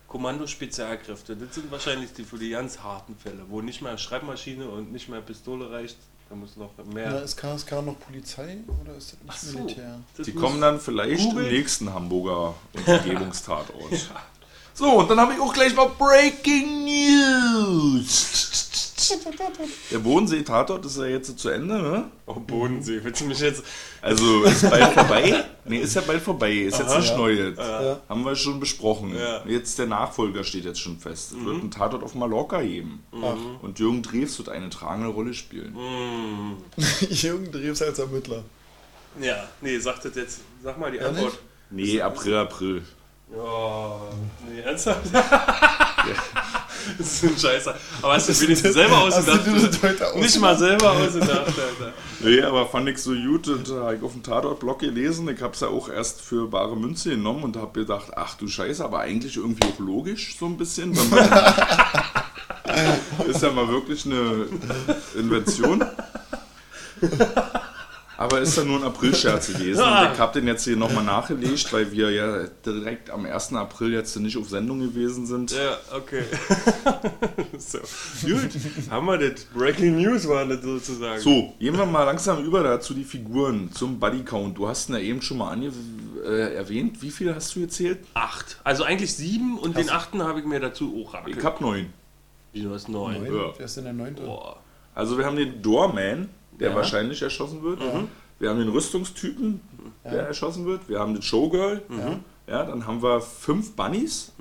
[0.08, 1.36] Kommando Spezialkräfte.
[1.36, 5.10] Das sind wahrscheinlich die für die ganz harten Fälle, wo nicht mehr Schreibmaschine und nicht
[5.10, 5.98] mehr Pistole reicht.
[6.30, 7.10] Da muss noch mehr.
[7.12, 9.60] Na, ist KSK noch Polizei oder ist das nicht so.
[9.60, 10.00] Militär?
[10.18, 11.46] Das Die kommen dann vielleicht Google.
[11.46, 12.54] im nächsten Hamburger
[12.86, 14.10] Umgebungstatort.
[14.74, 18.47] So, und dann habe ich auch gleich noch Breaking News.
[19.92, 22.06] Der Bodensee-Tatort ist ja jetzt zu Ende, ne?
[22.26, 23.00] Oh, Bodensee.
[23.04, 23.64] Willst du mich jetzt.
[24.02, 25.46] Also ist bald vorbei?
[25.66, 26.52] Ne, ist ja bald vorbei.
[26.52, 27.00] Ist jetzt Aha.
[27.00, 27.32] nicht neu.
[27.32, 27.58] Jetzt.
[27.60, 28.00] Ja.
[28.08, 29.16] Haben wir schon besprochen.
[29.18, 29.44] Ja.
[29.46, 31.34] Jetzt der Nachfolger steht jetzt schon fest.
[31.34, 33.04] Es wird einen Tatort auf Mallorca geben.
[33.14, 35.74] Ach, Und Jürgen Drews wird eine tragende Rolle spielen.
[35.74, 36.58] Mm,
[37.10, 38.44] Jürgen Drews als Ermittler.
[39.22, 40.42] ja, nee, sag das jetzt.
[40.64, 41.38] Sag mal die Ja, Antwort.
[41.70, 42.82] Nee, April, April.
[43.36, 44.00] Ja,
[44.50, 45.02] nee, ernsthaft?
[46.98, 47.76] das ist ein Scheiße.
[48.02, 50.16] Aber hast du das wenigstens selber ausgedacht?
[50.16, 51.94] Nicht mal selber ausgedacht, Alter.
[52.20, 55.30] Nee, aber fand ich so gut und habe ich auf dem Tatort-Blog gelesen.
[55.30, 58.48] Ich habe es ja auch erst für bare Münze genommen und habe gedacht, ach du
[58.48, 60.96] Scheiße, aber eigentlich irgendwie auch logisch so ein bisschen.
[60.96, 61.30] Wenn man
[63.28, 64.48] ist ja mal wirklich eine
[65.16, 65.84] Invention.
[68.18, 69.82] Aber ist ja nur ein April-Scherz gewesen.
[69.82, 73.54] Und ich habe den jetzt hier nochmal nachgelegt, weil wir ja direkt am 1.
[73.54, 75.52] April jetzt nicht auf Sendung gewesen sind.
[75.52, 76.24] Ja, okay.
[77.60, 77.78] so,
[78.28, 78.50] gut.
[78.90, 79.46] Haben wir das.
[79.46, 81.22] Breaking News war das sozusagen.
[81.22, 84.58] So, gehen wir mal langsam über dazu die Figuren zum Bodycount.
[84.58, 85.72] Du hast ihn ja eben schon mal ange
[86.26, 87.02] äh, erwähnt.
[87.04, 88.00] Wie viele hast du gezählt?
[88.16, 88.60] Acht.
[88.64, 91.94] Also eigentlich sieben und den achten habe ich mir dazu auch Ich hab neun.
[92.52, 93.24] Wie du hast neun.
[93.24, 93.36] Neun?
[93.36, 93.54] Ja.
[93.56, 94.24] Wer ist denn der Neunte?
[94.24, 94.58] Boah.
[94.96, 96.76] Also wir haben den Doorman, der Ja.
[96.76, 97.80] wahrscheinlich erschossen wird.
[98.40, 99.62] Wir haben den Rüstungstypen,
[100.04, 100.88] der erschossen wird.
[100.90, 101.82] Wir haben den Showgirl.
[101.90, 102.20] Ja.
[102.50, 104.32] Ja, dann haben wir fünf Bunnies.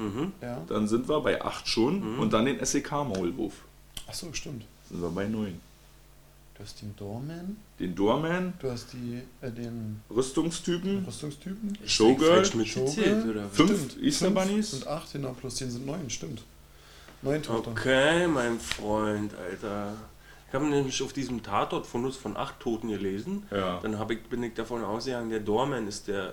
[0.41, 0.63] Ja.
[0.69, 2.19] Dann sind wir bei acht schon.
[2.19, 3.55] Und dann den SEK-Maulwurf.
[4.07, 4.65] Achso, stimmt.
[4.89, 5.61] Sind wir bei neun.
[6.57, 11.77] Du hast den Doorman, Den Doorman, du hast die, äh, den Rüstungstypen, Rüstungstypen.
[11.85, 13.49] Showgirl, Falsch mitgezählt, Showgirl.
[13.53, 14.73] Fünf Stimmt, Easter fünf Bunnies.
[14.73, 16.43] Und acht, genau, plus den sind neun, stimmt.
[17.21, 17.69] Neun Tote.
[17.71, 19.93] Okay, mein Freund, Alter.
[20.57, 23.43] Ich habe nämlich auf diesem Tatort von uns von acht Toten gelesen.
[23.51, 23.79] Ja.
[23.83, 26.33] Dann ich, bin ich davon ausgegangen, der Doorman ist der.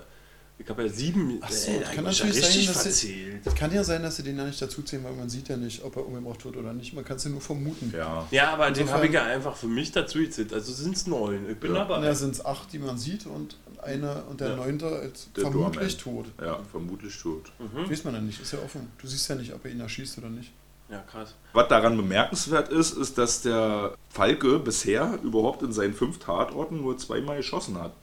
[0.58, 1.40] Ich habe ja sieben.
[1.42, 3.40] Ach so, Ey, das da kann natürlich sein, richtig dass sie-.
[3.44, 5.84] Es kann ja sein, dass sie den ja nicht dazuzählen, weil man sieht ja nicht,
[5.84, 6.94] ob er umgebracht wird oder nicht.
[6.94, 7.92] Man kann es ja nur vermuten.
[7.94, 8.26] Ja.
[8.32, 10.54] Ja, aber den Insofern- habe ich ja einfach für mich dazu gezählt.
[10.54, 11.50] Also sind es neun.
[11.50, 11.80] Ich bin Ja.
[11.84, 12.06] dabei.
[12.06, 14.56] Ja, sind es acht, die man sieht und eine und der Ja.
[14.56, 16.24] neunte als Der vermutlich Doorman.
[16.38, 16.46] tot.
[16.46, 17.52] Ja, vermutlich tot.
[17.90, 18.88] Weiß man ja nicht, ist ja offen.
[19.02, 20.52] Du siehst ja nicht, ob er ihn erschießt oder nicht.
[20.90, 21.34] Ja, krass.
[21.54, 26.98] Was daran bemerkenswert ist, ist, dass der Falke bisher überhaupt in seinen fünf Tatorten nur
[26.98, 27.94] zweimal geschossen hat.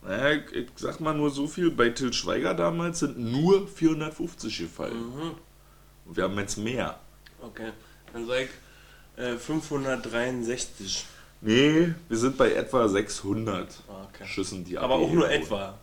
[0.04, 4.58] Naja, ich, ich sag mal nur so viel, bei Til Schweiger damals sind nur 450
[4.58, 4.96] gefallen.
[5.14, 5.30] Mhm.
[6.04, 6.98] Und wir haben jetzt mehr.
[7.40, 7.72] Okay,
[8.12, 11.06] dann sag ich äh, 563.
[11.40, 14.26] Nee, wir sind bei etwa 600 Okay.
[14.26, 15.30] Schüssen, die Aber auch nur wurden.
[15.42, 15.78] etwa.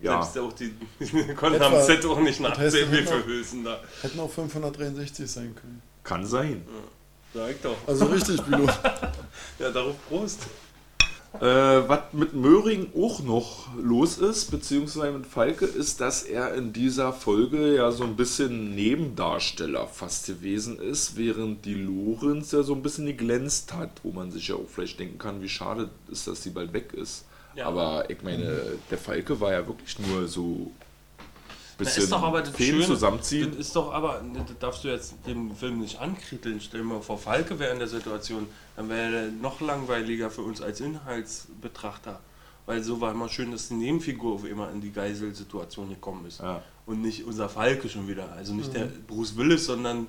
[0.00, 0.22] Ja.
[0.22, 0.74] Selbst auch die
[1.36, 1.66] konnten Etwa.
[1.78, 3.80] am Set auch nicht Das heißt, nachzählen, wir wie viele hätten Hülsen da.
[4.00, 5.82] Hätten auch 563 sein können.
[6.02, 6.64] Kann sein.
[7.34, 7.76] Sag ich doch.
[7.86, 8.66] Also richtig, Bülow.
[9.58, 10.40] Ja, darauf Prost.
[11.40, 16.72] Äh, was mit Möhring auch noch los ist, beziehungsweise mit Falke, ist, dass er in
[16.72, 22.74] dieser Folge ja so ein bisschen Nebendarsteller fast gewesen ist, während die Lorenz ja so
[22.74, 26.26] ein bisschen geglänzt hat, wo man sich ja auch vielleicht denken kann, wie schade ist,
[26.26, 27.24] dass sie bald weg ist.
[27.54, 27.66] Ja.
[27.66, 30.70] Aber ich meine, der Falke war ja wirklich nur so
[31.84, 32.86] bisschen ist doch aber das Fäden Schöne.
[32.86, 33.50] zusammenziehen.
[33.50, 36.60] Das ist doch aber, ne, das darfst du jetzt dem Film nicht ankritteln.
[36.60, 40.42] Stell dir mal vor, Falke wäre in der Situation, dann wäre er noch langweiliger für
[40.42, 42.20] uns als Inhaltsbetrachter.
[42.66, 46.40] Weil so war immer schön, dass die Nebenfigur auf immer in die Geiselsituation gekommen ist.
[46.40, 46.62] Ja.
[46.86, 48.30] Und nicht unser Falke schon wieder.
[48.32, 50.06] Also nicht der Bruce Willis, sondern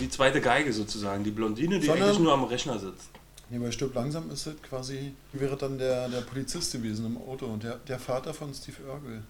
[0.00, 1.24] die zweite Geige sozusagen.
[1.24, 3.08] Die Blondine, die Sondern- eigentlich nur am Rechner sitzt.
[3.48, 7.46] Nee, bei Stirb langsam ist es quasi, wäre dann der, der Polizist gewesen im Auto
[7.46, 9.22] und der, der Vater von Steve Urkel.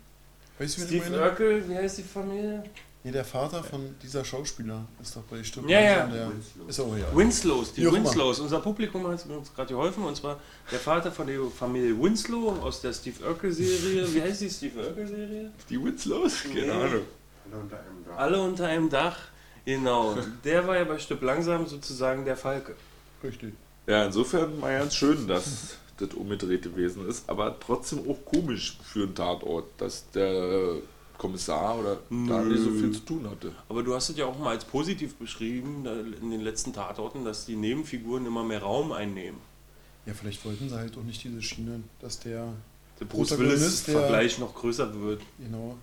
[0.58, 1.22] Weißt du, ich Steve meine?
[1.22, 2.62] Urkel, wie heißt die Familie?
[3.04, 6.16] Nee, der Vater von dieser Schauspieler ist doch bei Stirb Ja, langsam ja.
[6.26, 6.68] der.
[6.68, 7.04] Ist auch ja.
[7.16, 7.92] Winslows, die Wie.
[7.92, 8.40] Winslows.
[8.40, 10.40] Unser Publikum hat uns gerade geholfen und zwar
[10.72, 14.12] der Vater von der Familie Winslow aus der Steve Urkel-Serie.
[14.12, 15.52] Wie heißt die Steve Urkel-Serie?
[15.70, 16.42] Die Winslows?
[16.42, 16.70] Keine Nee.
[16.72, 17.02] Ahnung.
[17.46, 18.16] Alle unter einem Dach.
[18.16, 19.18] Alle unter einem Dach.
[19.64, 20.16] Genau.
[20.44, 22.74] Der war ja bei Stück langsam sozusagen der Falke.
[23.22, 23.54] Richtig.
[23.86, 29.04] Ja, insofern mal ganz schön, dass das umgedreht gewesen ist, aber trotzdem auch komisch für
[29.04, 30.76] einen Tatort, dass der
[31.18, 32.52] Kommissar oder da Nö.
[32.52, 33.52] nicht so viel zu tun hatte.
[33.68, 37.24] Aber du hast es ja auch mal als positiv beschrieben da in den letzten Tatorten,
[37.24, 39.40] dass die Nebenfiguren immer mehr Raum einnehmen.
[40.04, 42.52] Ja, vielleicht wollten sie halt auch nicht diese Schiene, dass der
[43.00, 45.22] Der Bruce Willis-Vergleich noch größer wird.
[45.38, 45.76] genau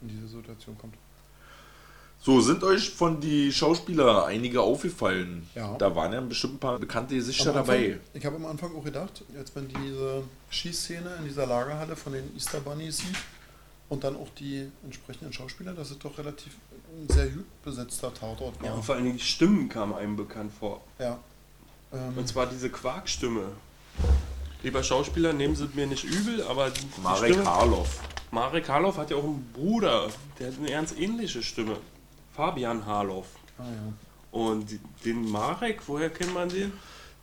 [0.00, 0.94] in diese Situation kommt.
[2.20, 5.48] So, sind euch von die Schauspieler einige aufgefallen?
[5.54, 5.76] Ja.
[5.78, 8.00] Da waren ja bestimmt ein paar bekannte Gesichter Anfang- dabei.
[8.12, 12.34] Ich habe am Anfang auch gedacht, als man diese Schießszene in dieser Lagerhalle von den
[12.34, 13.16] Easter Bunnies sieht
[13.88, 16.54] und dann auch die entsprechenden Schauspieler, dass es doch relativ
[17.00, 18.74] ein sehr gut besetzter Tatort Ja, war.
[18.76, 20.80] und vor allen Dingen die Stimmen kamen einem bekannt vor.
[20.98, 21.18] Ja.
[21.92, 23.44] Ähm, Und zwar diese Quarkstimme.
[24.62, 28.00] Lieber Schauspieler, nehmen Sie es mir nicht übel, aber die die Marek Stimme, Harloff.
[28.32, 31.76] Marek Harloff hat ja auch einen Bruder, der hat eine ganz ähnliche Stimme.
[32.38, 33.26] Fabian Harloff.
[33.58, 33.92] ah, ja.
[34.30, 36.72] Und den Marek, woher kennt man den?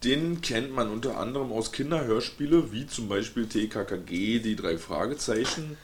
[0.03, 5.77] Den kennt man unter anderem aus Kinderhörspiele, wie zum Beispiel TKKG, die drei Fragezeichen.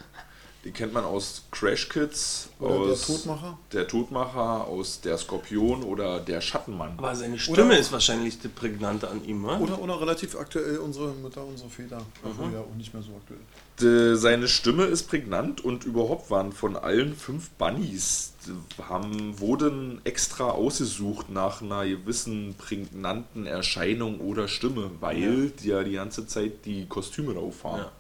[0.64, 3.58] Die kennt man aus Crash Kids, Oder der aus Todmacher.
[3.74, 6.94] der Todmacher, aus der Skorpion oder der Schattenmann.
[6.98, 9.60] Aber seine Stimme Oder- ist wahrscheinlich die prägnante an ihm, oder?
[9.60, 11.98] Oder, oder relativ aktuell unsere Mütter, unsere Väter.
[11.98, 12.04] Mhm.
[12.30, 13.40] Obwohl ja auch nicht mehr so aktuell.
[13.82, 20.00] D- Seine Stimme ist prägnant und überhaupt waren von allen fünf Bunnies d- haben, wurden
[20.04, 26.66] extra ausgesucht nach einer gewissen prägnanten Erscheinung oder Stimme, weil die ja die ganze Zeit
[26.66, 27.80] die Kostüme drauf haben.
[27.80, 27.92] Ja.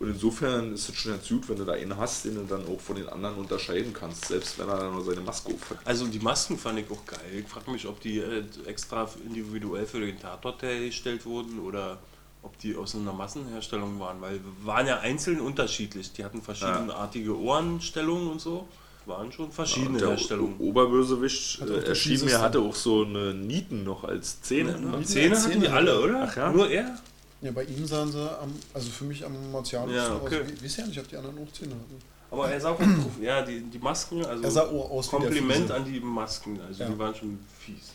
[0.00, 2.66] Und insofern ist es schon ganz gut, wenn du da einen hast, den du dann
[2.66, 5.78] auch von den anderen unterscheiden kannst, selbst wenn er dann nur seine Maske auf hat.
[5.84, 7.20] Also die Masken fand ich auch geil.
[7.44, 11.98] Ich frage mich, ob die äh, extra individuell für den Tatort hergestellt wurden oder
[12.42, 16.12] ob die aus einer Massenherstellung waren, weil waren ja einzeln unterschiedlich.
[16.12, 18.66] Die hatten verschiedenartige Ohrenstellungen und so.
[19.04, 20.54] waren schon verschiedene der Herstellungen.
[20.58, 24.80] O- Oberbösewicht äh, erschien mir, hatte auch so eine Nieten noch als Zähne.
[24.80, 25.02] Ne?
[25.04, 26.26] Zähne hatten die Zähne alle, oder?
[26.26, 26.50] Ach ja?
[26.52, 26.98] Nur er?
[27.42, 30.42] Ja, bei ihm sahen sie am, also für mich am martialischsten Ja, okay.
[30.42, 30.50] aus.
[30.54, 31.98] Ich weiß ja nicht, ob die anderen auch Zähne hatten.
[32.30, 32.80] Aber er sah auch.
[33.22, 36.88] Ja, die, die Masken, also Er sah auch aus Kompliment an die Masken, also Ja.
[36.90, 37.92] die waren schon fies.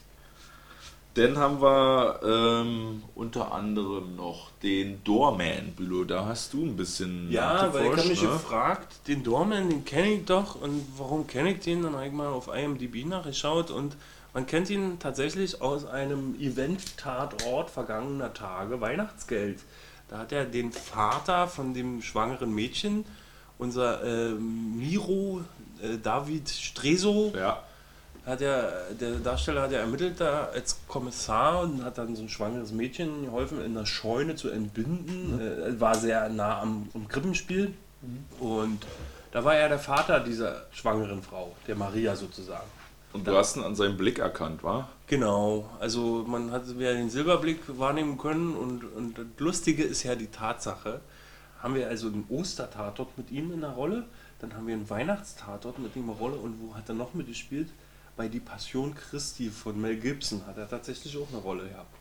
[1.13, 6.03] Dann haben wir ähm, unter anderem noch den Doorman, Bülow.
[6.03, 8.27] Da hast du ein bisschen Ja, weil ich habe mich ne?
[8.27, 11.83] gefragt, den Doorman, den kenne ich doch und warum kenne ich den?
[11.83, 13.95] Dann habe ich mal auf IMDb nachgeschaut und
[14.35, 19.59] man kennt ihn tatsächlich aus einem Event-Tatort vergangener Tage, Weihnachtsgeld.
[20.09, 23.05] Da hat er den Vater von dem schwangeren Mädchen,
[23.57, 25.41] unser äh, Miro
[25.81, 27.63] äh, David Streso, Ja,
[28.25, 32.29] hat er, der Darsteller hat ja ermittelt da als Kommissar und hat dann so ein
[32.29, 35.39] schwangeres Mädchen geholfen, in der Scheune zu entbinden.
[35.39, 37.73] Äh, war sehr nah am, am Krippenspiel.
[38.39, 38.85] Und
[39.31, 42.67] da war er der Vater dieser schwangeren Frau, der Maria sozusagen.
[43.15, 44.87] Und du hast ihn an seinem Blick erkannt, wa?
[45.07, 50.15] Genau, also man hat ja den Silberblick wahrnehmen können und, und das Lustige ist ja
[50.15, 50.99] die Tatsache,
[51.61, 54.03] haben wir also einen Ostertatort mit ihm in der Rolle,
[54.39, 57.13] dann haben wir einen Weihnachtstatort mit ihm in der Rolle und wo hat er noch
[57.13, 57.69] mitgespielt?
[58.17, 61.95] Bei Die Passion Christi von Mel Gibson hat er tatsächlich auch eine Rolle gehabt.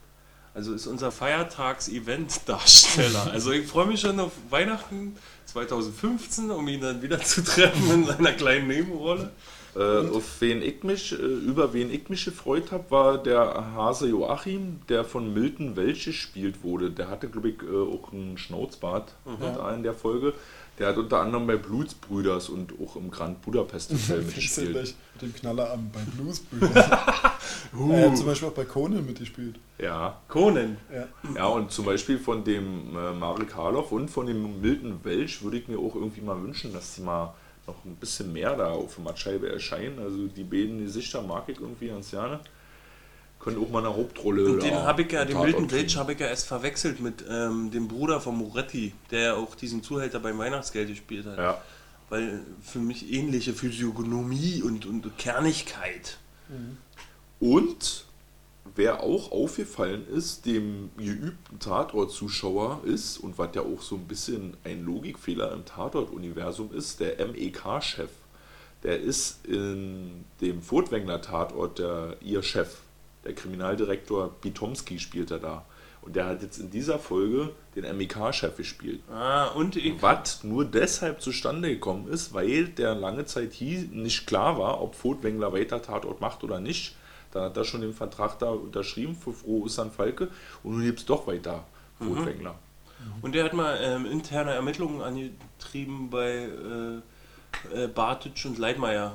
[0.53, 3.33] Also ist unser Feiertags-Event-Darsteller.
[3.33, 8.07] Also ich freue mich schon auf Weihnachten 2015, um ihn dann wieder zu treffen in
[8.07, 9.33] seiner kleinen Nebenrolle.
[9.77, 14.09] Äh, auf wen ich mich, äh, über wen ich mich gefreut habe, war der Hase
[14.09, 16.91] Joachim, der von Milton Welch gespielt wurde.
[16.91, 20.35] Der hatte, glaube ich, äh, auch einen Schnauzbart da in der Folge.
[20.79, 24.73] Der hat unter anderem bei Blutsbrüders und auch im Grand Budapest Hotel mitgespielt.
[24.73, 26.73] gleich mit dem Knaller an bei Bluesbrüdern.
[27.91, 29.57] Er hat zum Beispiel auch bei Conan mitgespielt.
[29.79, 30.21] Ja.
[30.29, 30.77] Conan.
[30.93, 31.09] Ja.
[31.35, 35.59] ja, und zum Beispiel von dem äh, Marek Harloff und von dem Milton Welch würde
[35.59, 37.35] ich mir auch irgendwie mal wünschen, dass die mal
[37.67, 39.99] noch ein bisschen mehr da auf der Mattscheibe erscheinen.
[39.99, 42.41] Also die beiden Gesichter mag ich irgendwie ganz gerne.
[43.39, 45.71] Können auch mal eine Hauptrolle Und den habe ich ja, den Milton.
[45.71, 49.55] Welch habe ich ja erst verwechselt mit ähm, dem Bruder von Moretti, der ja auch
[49.55, 51.39] diesen Zuhälter beim Weihnachtsgeld gespielt hat.
[51.39, 51.61] Ja.
[52.09, 56.19] Weil für mich ähnliche Physiognomie und, und Kernigkeit.
[57.41, 58.07] Und
[58.75, 64.57] wer auch aufgefallen ist, dem geübten Tatort-Zuschauer ist, und was ja auch so ein bisschen
[64.65, 68.11] ein Logikfehler im Tatort-Universum ist, der MEK-Chef.
[68.83, 72.77] Der ist in dem Furtwängler-Tatort der, ihr Chef.
[73.25, 75.65] Der Kriminaldirektor Bitomski spielt er da.
[76.03, 79.01] Und der hat jetzt in dieser Folge den MEK-Chef gespielt.
[79.11, 84.27] Ah, und ich, Was nur deshalb zustande gekommen ist, weil der lange Zeit hie- nicht
[84.27, 86.95] klar war, ob Furtwängler weiter Tatort macht oder nicht.
[87.35, 90.29] Dann hat er schon den Vertrag da unterschrieben für Frohe Ostern Falke
[90.63, 91.65] und gibt es doch weiter
[91.99, 92.55] Furtwängler.
[93.23, 96.49] und der hat mal ähm, interne Ermittlungen angetrieben bei
[97.75, 99.13] äh, äh, Bartitsch und Leitmeier.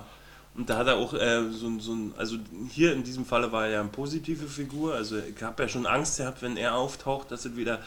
[0.56, 2.36] Und da hat er auch äh, so, ein- so ein, also
[2.70, 4.94] hier in diesem Falle war er ja eine positive Figur.
[4.94, 7.80] Also ich habe ja schon Angst gehabt, wenn er auftaucht, dass es wieder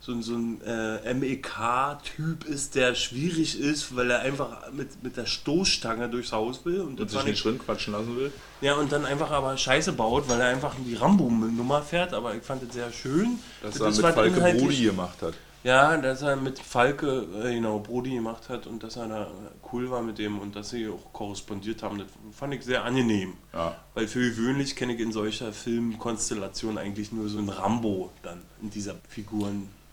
[0.00, 5.16] so, ein- so ein äh, MEK-Typ ist, der schwierig ist, weil er einfach mit, mit
[5.16, 6.80] der Stoßstange durchs Haus will.
[6.80, 8.32] Und, Und sich nicht ich, drin quatschen lassen will.
[8.62, 12.14] ja, und dann einfach aber Scheiße baut, weil er einfach die Rambo-Nummer fährt.
[12.14, 13.38] Aber ich fand es sehr schön.
[13.62, 15.34] Dass Das er mit Falke Brody gemacht hat.
[15.64, 19.30] ja, dass er mit Falke, äh, genau, Brody gemacht hat und dass er da
[19.72, 23.34] cool war mit dem und dass sie auch korrespondiert haben, das fand ich sehr angenehm.
[23.52, 23.76] Ja.
[23.94, 28.70] Weil für gewöhnlich kenne ich in solcher Filmkonstellation eigentlich nur so ein Rambo dann in
[28.70, 28.94] dieser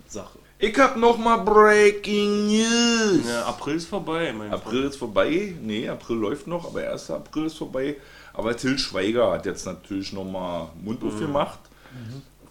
[0.08, 0.39] Figurensache.
[0.60, 3.28] Ich hab noch mal Breaking News.
[3.28, 5.56] Ja, April ist vorbei, mein April ist vorbei.
[5.62, 7.12] Nee, April läuft noch, aber 1.
[7.12, 7.98] April ist vorbei.
[8.34, 11.60] Aber Till Schweiger hat jetzt natürlich noch mal Mund aufgemacht.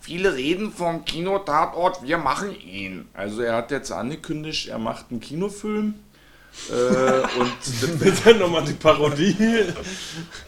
[0.00, 3.08] Viele reden vom Kinotatort, wir machen ihn.
[3.12, 5.94] Also er hat jetzt angekündigt, er macht einen Kinofilm.
[6.70, 7.52] Äh, und
[8.00, 8.26] das Freund.
[8.26, 9.36] Dann nochmal die Parodie.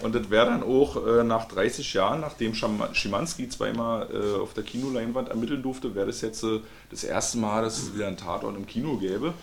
[0.03, 4.65] Und das wäre dann auch äh, nach 30 Jahren, nachdem Schimanski zweimal äh, auf der
[4.65, 8.57] Kinoleinwand ermitteln durfte, wäre das jetzt äh, das erste Mal, dass es wieder einen Tatort
[8.57, 9.35] im Kino gäbe.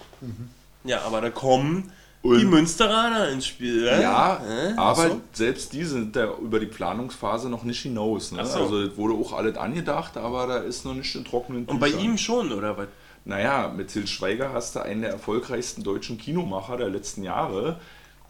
[0.84, 3.88] Ja, aber da kommen Und- die Münsteraner ins Spiel.
[3.88, 4.02] äh?
[4.02, 4.74] Ja, Äh?
[4.78, 5.22] aber so.
[5.34, 8.32] selbst die sind da über die Planungsphase noch nicht hinaus.
[8.32, 8.46] Ne?
[8.46, 8.60] So.
[8.64, 12.04] Also wurde auch alles angedacht, aber da ist noch nicht in trockenen Und bei Tüchern.
[12.06, 12.88] ihm schon, oder was?
[13.26, 17.80] Naja, mit Til Schweiger hast du einen der erfolgreichsten deutschen Kinomacher der letzten Jahre.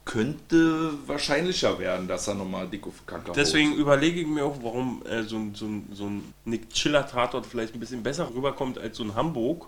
[0.05, 3.36] Könnte wahrscheinlicher werden, dass er nochmal dick auf haut.
[3.36, 7.45] Deswegen überlege ich mir auch, warum äh, so, ein- so, so ein Nick Chiller Tatort
[7.47, 9.67] vielleicht ein bisschen besser rüberkommt als so ein Hamburg.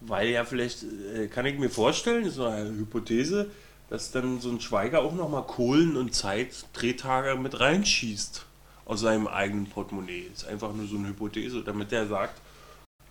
[0.00, 0.82] Weil ja vielleicht,
[1.14, 3.46] äh, kann ich mir vorstellen, ist so eine Hypothese,
[3.88, 8.44] dass dann so ein Schweiger auch nochmal Kohlen und Zeit, Drehtage mit reinschießt
[8.86, 10.26] aus seinem eigenen Portemonnaie.
[10.34, 12.40] Ist einfach nur so eine Hypothese, damit er sagt,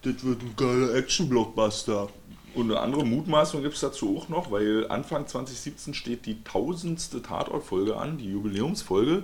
[0.06, 2.10] das wird ein geiler Action-Blockbuster.
[2.53, 7.22] Und eine andere Mutmaßung gibt es dazu auch noch, weil Anfang 2017 steht die tausendste
[7.22, 9.24] Tatortfolge an, die Jubiläumsfolge.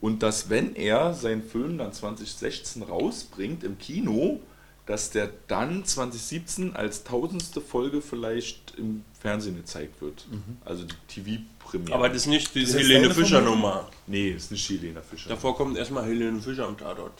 [0.00, 4.40] Und dass, wenn er seinen Film dann 2016 rausbringt im Kino,
[4.84, 10.26] dass der dann 2017 als tausendste Folge vielleicht im Fernsehen gezeigt wird.
[10.64, 11.94] Also die TV-Premiere.
[11.94, 13.60] Aber das ist nicht die das Helene deine Fischer Vermutung?
[13.62, 13.90] Nummer.
[14.06, 15.30] nee, ist nicht Helena Fischer.
[15.30, 17.12] Davor kommt erstmal Helene Fischer am Tatort.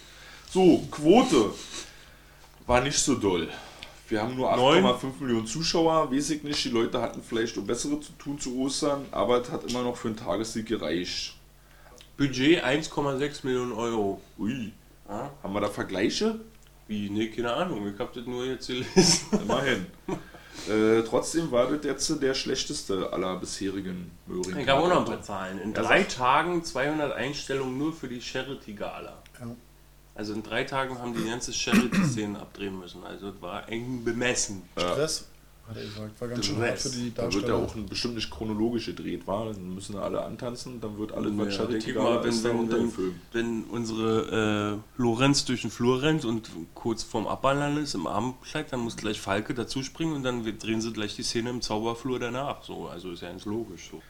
[0.51, 1.53] So, Quote
[2.67, 3.49] war nicht so doll.
[4.09, 4.85] Wir haben nur Neun.
[4.85, 6.65] 8,5 Millionen Zuschauer, weiß ich nicht.
[6.65, 9.97] Die Leute hatten vielleicht auch bessere zu tun zu Ostern, aber es hat immer noch
[9.97, 11.35] für einen Tagessieg gereicht.
[12.17, 14.21] Budget 1,6 Millionen Euro.
[14.39, 14.73] Ui,
[15.09, 15.31] Ja?
[15.43, 16.39] haben wir da Vergleiche?
[16.89, 17.11] Wie?
[17.11, 17.93] Nee, keine Ahnung.
[17.93, 19.27] Ich hab das nur jetzt gelesen.
[19.43, 19.87] Immerhin.
[20.71, 24.61] äh, trotzdem war das jetzt der schlechteste aller bisherigen Möhringen.
[24.61, 25.59] Ich habe auch noch ein paar Zahlen.
[25.61, 26.09] In Ja, drei sag.
[26.11, 29.11] Tagen 200 Einstellungen nur für die Charity Gala.
[29.11, 29.23] Ja.
[30.17, 33.05] Also in drei Tagen haben die ganze Charity-Szenen abdrehen müssen.
[33.05, 34.63] Also es war eng bemessen.
[34.77, 35.27] Stress,
[35.69, 36.21] hat er gesagt.
[36.21, 37.57] War ganz schön hart für die Da wird ja Darsteller.
[37.57, 39.53] auch ein bestimmt nicht chronologisch gedreht, war.
[39.53, 42.45] Dann müssen alle antanzen, dann wird alles, was Ja, Charity ich Gala mal, wenn, ist,
[42.45, 47.77] dann wenn, wenn, wenn unsere äh, Lorenz durch den Flur rennt und kurz vorm Abwandern
[47.77, 51.51] ist im Abendkleid, dann muss gleich Falke dazuspringen und dann drehen sie gleich die Szene
[51.51, 52.63] im Zauberflur danach.
[52.63, 53.91] So, also ist ja ganz logisch.
[53.91, 54.03] So.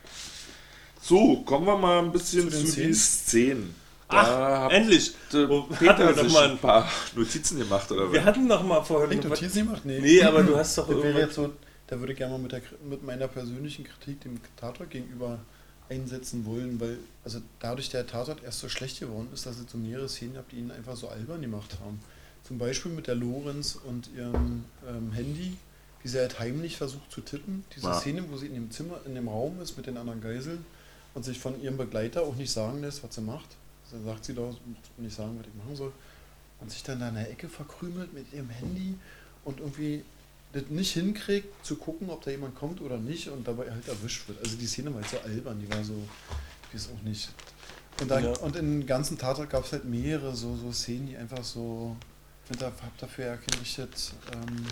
[1.01, 3.86] So, kommen wir mal ein bisschen Zu zu, den den Szenen.
[4.09, 4.25] Szenen.
[4.25, 5.13] Ach, hat endlich!
[5.31, 8.27] Peter wir doch sich mal- ein paar Notizen gemacht, oder Wir was?
[8.27, 9.19] hatten noch mal vorhin.
[9.19, 9.83] Echt Notizen gemacht?
[9.85, 10.01] Nee.
[10.01, 11.53] Nee, aber du hast doch irgendwas- so,
[11.89, 15.39] da würde ich gerne mal mit, der, mit meiner persönlichen Kritik dem Tatort gegenüber
[15.89, 19.79] einsetzen wollen, weil also dadurch der Tatort erst so schlecht geworden ist, dass es so
[19.79, 22.01] mehrere Szenen gab, die ihn einfach so albern gemacht haben.
[22.43, 25.57] Zum Beispiel mit der Lorenz und ihrem ähm, Handy,
[26.03, 27.65] wie sie halt heimlich versucht zu tippen.
[27.75, 27.95] Diese Ja.
[28.01, 30.65] Szene, wo sie in dem Zimmer, in dem Raum ist mit den anderen Geiseln
[31.15, 33.47] und sich von ihrem Begleiter auch nicht sagen lässt, was sie macht.
[33.91, 34.55] Dann sagt sie doch,
[34.97, 35.93] nicht sagen, was ich machen soll.
[36.61, 38.95] Und sich dann da in der Ecke verkrümelt mit ihrem Handy
[39.45, 40.05] und irgendwie
[40.53, 44.27] das nicht hinkriegt, zu gucken, ob da jemand kommt oder nicht und dabei halt erwischt
[44.29, 44.39] wird.
[44.43, 45.95] Also die Szene war halt so albern, die war so,
[46.69, 47.29] ich weiß auch nicht.
[48.01, 48.33] Und, da, Ja.
[48.39, 51.97] und im ganzen Tatort gab es halt mehrere so, so Szenen, die einfach so,
[52.55, 53.89] ich hab dafür ja keine richtige,
[54.33, 54.65] ähm,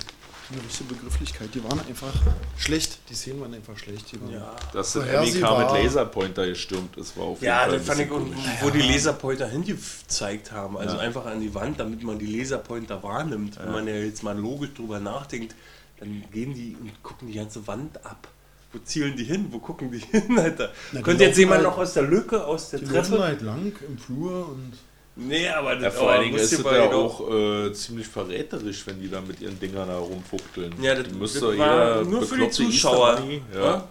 [0.52, 1.48] eine richtige Begrifflichkeit.
[1.54, 2.12] Die waren einfach
[2.56, 2.98] schlecht.
[3.10, 4.12] Die Szenen waren einfach schlecht.
[4.12, 4.54] Die waren Ja.
[4.72, 5.58] Dass der Vorhersehbar.
[5.66, 8.36] MK mit Laserpointer gestürmt ist, war auf jeden Ja, Fall das ein fand ich, und
[8.62, 10.76] wo die Laserpointer hingezeigt haben.
[10.76, 11.02] Also Ja.
[11.02, 13.58] einfach an die Wand, damit man die Laserpointer wahrnimmt.
[13.58, 13.72] Wenn Ja.
[13.72, 15.54] man ja jetzt mal logisch drüber nachdenkt,
[15.98, 18.28] dann gehen die und gucken die ganze Wand ab.
[18.72, 19.46] Wo zielen die hin?
[19.50, 20.72] Wo gucken die hin, Alter?
[20.92, 22.98] Na, die Könnte jetzt jemand halt- noch aus der Lücke, aus der Die Treppe?
[23.10, 24.72] laufen halt lang im Flur und
[25.16, 27.30] Nee, aber Ja, das vor aber allen Dingen musst ist du es ja doch- auch
[27.66, 30.74] äh, ziemlich verräterisch, wenn die da mit ihren Dingern da rumfuchteln.
[30.82, 33.22] Ja, das, müsste das jeder nur für die Zuschauer.
[33.54, 33.60] Ja.
[33.60, 33.88] ja,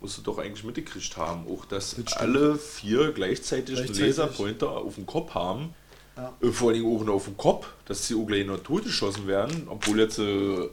[0.00, 1.46] musste doch eigentlich mitgekriegt haben.
[1.50, 4.16] Auch, dass Das alle vier gleichzeitig, einen Gleichzeitig.
[4.18, 5.74] Laserpointer auf dem Kopf haben.
[6.20, 6.32] Ja.
[6.48, 9.26] Äh, Vor allen Dingen auch noch auf dem Kopf, dass sie auch gleich noch totgeschossen
[9.26, 10.68] werden, obwohl jetzt äh,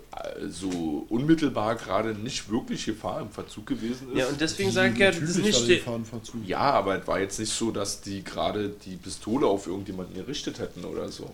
[0.49, 4.17] so unmittelbar gerade nicht wirklich Gefahr im Verzug gewesen ist.
[4.17, 5.81] Ja, und deswegen sage ich ja, das ist nicht die.
[6.45, 10.59] Ja, aber es war jetzt nicht so, dass die gerade die Pistole auf irgendjemanden gerichtet
[10.59, 11.29] hätten oder so.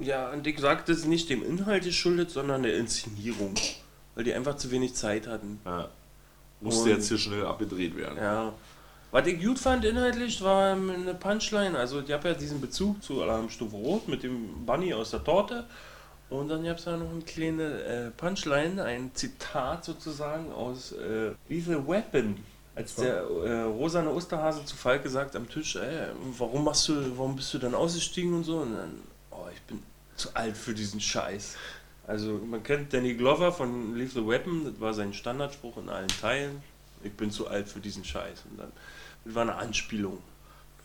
[0.00, 3.54] Ja, und ich sage, das ist nicht dem Inhalt geschuldet, sondern der Inszenierung.
[4.16, 5.60] Weil die einfach zu wenig Zeit hatten.
[5.64, 5.88] Ja.
[6.60, 8.16] Musste Und- jetzt hier schnell abgedreht werden.
[8.18, 8.52] Ja.
[9.14, 11.78] Was ich gut fand inhaltlich war eine Punchline.
[11.78, 15.66] Also, ich habe ja diesen Bezug zu Alarmstufe Rot mit dem Bunny aus der Torte.
[16.30, 21.30] Und dann gab es ja noch eine kleine äh, Punchline, ein Zitat sozusagen aus äh,
[21.48, 22.38] Lethal Weapon.
[22.74, 27.36] Als der äh, rosane Osterhase zu Falke sagt am Tisch, ey, warum machst du, warum
[27.36, 28.56] bist du dann ausgestiegen und so?
[28.58, 28.98] Und dann,
[29.30, 29.80] oh, ich bin
[30.16, 31.54] zu alt für diesen Scheiß.
[32.08, 36.73] Also man kennt Danny Glover von Lethal Weapon, das war sein Standardspruch in allen Teilen.
[37.04, 38.44] Ich bin zu alt für diesen Scheiß.
[38.50, 38.72] Und dann,
[39.24, 40.18] das war eine Anspielung.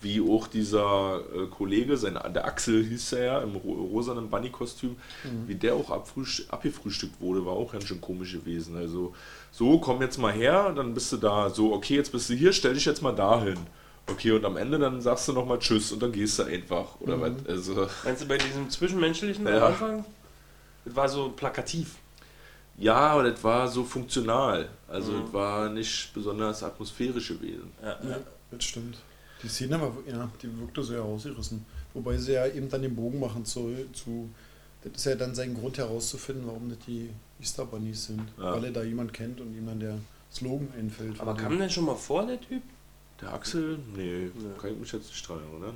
[0.01, 4.95] Wie auch dieser äh, Kollege, sein, der Axel hieß er ja, im ro rosanen Bunny-Kostüm,
[5.45, 8.77] wie der auch abgefrühstückt wurde, war auch ganz schön komisch gewesen.
[8.77, 9.13] Also,
[9.51, 11.49] so, komm jetzt mal her, dann bist du da.
[11.49, 13.57] So, okay, jetzt bist du hier, stell dich jetzt mal dahin.
[14.07, 16.99] Okay, und am Ende dann sagst du nochmal Tschüss und dann gehst du einfach.
[17.01, 17.31] Oder was?
[17.47, 19.57] Also, Meinst du bei diesem Zwischenmenschlichen Ja.
[19.57, 20.05] am Anfang?
[20.85, 21.95] Das war so plakativ.
[22.79, 24.69] Ja, aber das war so funktional.
[24.87, 25.21] Also, Mhm.
[25.23, 27.71] das war nicht besonders atmosphärisch gewesen.
[27.81, 28.17] Ja, Ja, ja.
[28.51, 28.97] das stimmt.
[29.43, 31.65] Die Szene war, ja, die wirkte so herausgerissen.
[31.93, 34.29] Wobei sie ja eben dann den Bogen machen soll zu,
[34.83, 37.09] das ist ja dann sein Grund herauszufinden, warum das die
[37.39, 38.21] Easter Bunnies sind.
[38.37, 38.53] Ja.
[38.53, 39.95] Weil er da jemand kennt und ihm dann der
[40.31, 41.19] Slogan einfällt.
[41.19, 42.61] Aber Also, kam denn schon mal vor, der Typ?
[43.21, 43.79] Der Axel?
[43.95, 44.45] Nee, Nee.
[44.61, 45.75] kann ich mich jetzt nicht dran erinnern.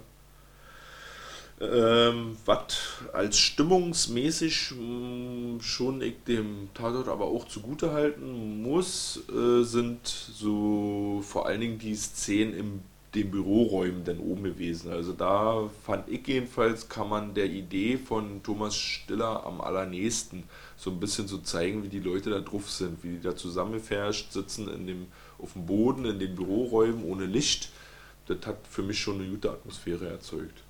[1.62, 9.64] Ähm, was als stimmungsmäßig mh, schon ich dem Tatort aber auch zugute halten muss, äh,
[9.64, 12.82] sind so vor allen Dingen die Szenen im
[13.16, 14.92] den Büroräumen dann oben gewesen.
[14.92, 20.44] Also da fand ich jedenfalls, kann man der Idee von Thomas Stiller am allernächsten
[20.78, 24.32] so ein bisschen so zeigen, wie die Leute da drauf sind, wie die da zusammengefärscht
[24.32, 27.70] sitzen in dem, auf dem Boden, in den Büroräumen ohne Licht.
[28.26, 30.64] Das hat für mich schon eine gute Atmosphäre erzeugt.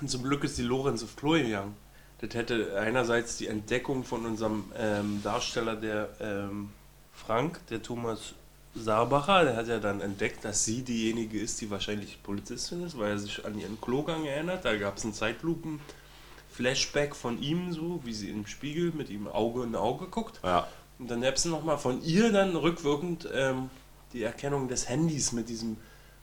[0.00, 1.76] Und zum Glück ist die Lorenz auf Klo gegangen.
[2.20, 6.70] Das hätte einerseits die Entdeckung von unserem ähm, Darsteller, der ähm,
[7.12, 8.34] Frank, der Thomas
[8.74, 13.12] Saarbacher, der hat ja dann entdeckt, dass sie diejenige ist, die wahrscheinlich Polizistin ist, weil
[13.12, 14.64] er sich an ihren Klogang erinnert.
[14.64, 19.64] Da gab es einen Zeitlupen-Flashback von ihm, so wie sie im Spiegel mit ihm Auge
[19.64, 20.40] in Auge guckt.
[20.44, 20.68] Ja,
[20.98, 23.70] Und dann gab es nochmal von ihr dann rückwirkend ähm,
[24.12, 25.76] die Erkennung des Handys mit diesem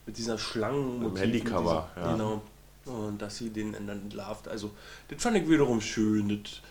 [0.06, 2.14] mit dieser Schlangen Mit dem Handycover, ja.
[2.14, 2.42] Genau.
[2.88, 4.48] Und dass sie den dann entlarvt.
[4.48, 4.72] Also,
[5.10, 6.30] das fand ich wiederum schön.
[6.30, 6.62] Das,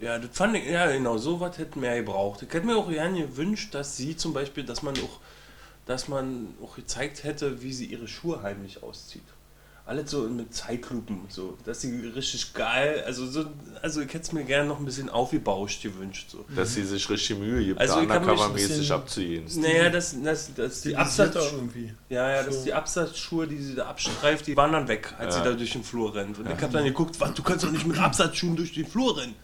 [0.00, 2.42] ja, das fand ich, ja genau, so was hätte mehr gebraucht.
[2.42, 5.20] Ich hätte mir auch gerne gewünscht, dass sie zum Beispiel, dass man auch,
[5.86, 9.22] dass man auch gezeigt hätte, wie sie ihre Schuhe heimlich auszieht.
[9.86, 11.58] Alles so mit Zeitlupen und so.
[11.64, 13.46] Dass sie richtig geil, also so,
[13.82, 16.30] also ich hätte es mir gerne noch ein bisschen aufgebauscht gewünscht.
[16.30, 16.44] So.
[16.54, 19.44] dass sie sich richtig Mühe gibt, Also da ich kann mich ein undercover-mäßig abzugehen.
[19.56, 21.92] Naja, das, das, das die Stilisierter Absatz, irgendwie.
[22.08, 22.64] Ja, ja, dass So.
[22.64, 25.42] die Absatzschuhe, die sie da abstreift, die waren dann weg, als Ja.
[25.42, 26.38] sie da durch den Flur rennt.
[26.38, 29.18] Und ich habe dann geguckt, was, du kannst doch nicht mit Absatzschuhen durch den Flur
[29.18, 29.34] rennen.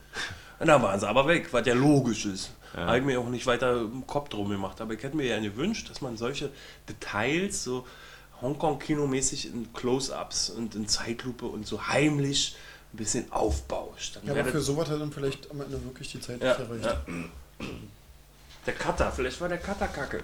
[0.61, 2.53] Und da waren sie aber weg, was ja logisch ist.
[2.75, 2.87] Ja.
[2.87, 4.81] Habe ich mir auch nicht weiter im Kopf drum gemacht.
[4.81, 6.51] Aber ich hätte mir ja gewünscht, dass man solche
[6.89, 7.87] Details so
[8.41, 12.57] Hongkong-Kinomäßig in Close-Ups und in Zeitlupe und so heimlich
[12.93, 14.17] ein bisschen aufbauscht.
[14.17, 16.61] Dann Ja, aber für sowas hat dann vielleicht am Ende wirklich die Zeit ja, nicht
[16.61, 16.85] erreicht.
[16.85, 17.67] ja.
[18.67, 20.23] Der Cutter, vielleicht war der Cutter kacke.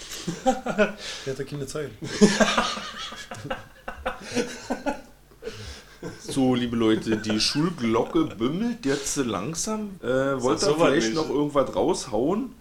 [0.44, 0.54] Der
[1.32, 1.90] hat ja keine Zeit.
[6.20, 10.00] So, liebe Leute, die Schulglocke bimmelt jetzt langsam.
[10.02, 11.16] Äh, wollt ihr so vielleicht nicht.
[11.16, 12.54] noch irgendwas raushauen?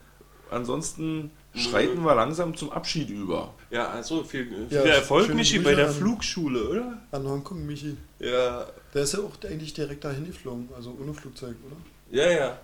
[0.51, 3.53] Ansonsten schreiten wir langsam zum Abschied über.
[3.71, 7.01] Ja, also viel, viel Ja, Erfolg, Michi, Grüße bei der an- Flugschule, oder?
[7.11, 7.97] An Hongkong, Michi.
[8.19, 8.65] Ja.
[8.93, 11.75] Der ist ja auch eigentlich direkt dahin geflogen, also ohne Flugzeug, oder?
[12.11, 12.57] Ja, ja.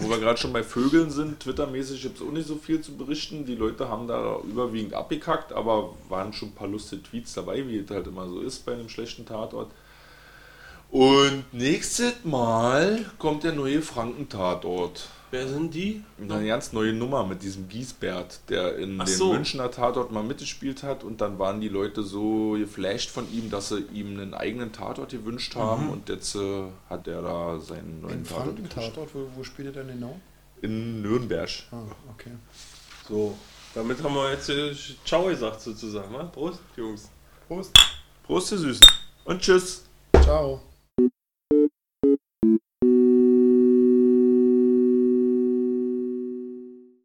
[0.00, 2.94] Wo wir gerade schon bei Vögeln sind, Twittermäßig gibt es auch nicht so viel zu
[2.94, 3.46] berichten.
[3.46, 7.78] Die Leute haben da überwiegend abgekackt, aber waren schon ein paar lustige Tweets dabei, wie
[7.78, 9.70] es halt immer so ist bei einem schlechten Tatort.
[10.90, 15.08] Und nächstes Mal kommt der neue Franken-Tatort.
[15.32, 16.04] Wer sind die?
[16.20, 19.32] Eine ganz neue Nummer mit diesem Giesbert, der in Ach den so.
[19.32, 23.70] Münchner Tatort mal mitgespielt hat und dann waren die Leute so geflasht von ihm, dass
[23.70, 28.18] sie ihm einen eigenen Tatort gewünscht haben und jetzt äh, hat er da seinen neuen
[28.18, 28.74] Ein Tatort gekriegt.
[28.74, 30.20] Franken-Tatort, wo, wo spielt er denn genau?
[30.60, 31.48] in Nürnberg.
[31.70, 32.32] Ah, okay.
[33.08, 33.34] So.
[33.74, 34.74] Damit haben wir jetzt äh,
[35.04, 36.12] Ciao gesagt sozusagen.
[36.12, 36.30] Ne?
[36.30, 37.10] Prost, Jungs.
[37.48, 37.72] Prost.
[38.24, 38.86] Prost, ihr Süßen.
[39.24, 39.84] Und tschüss.
[40.22, 40.60] Ciao.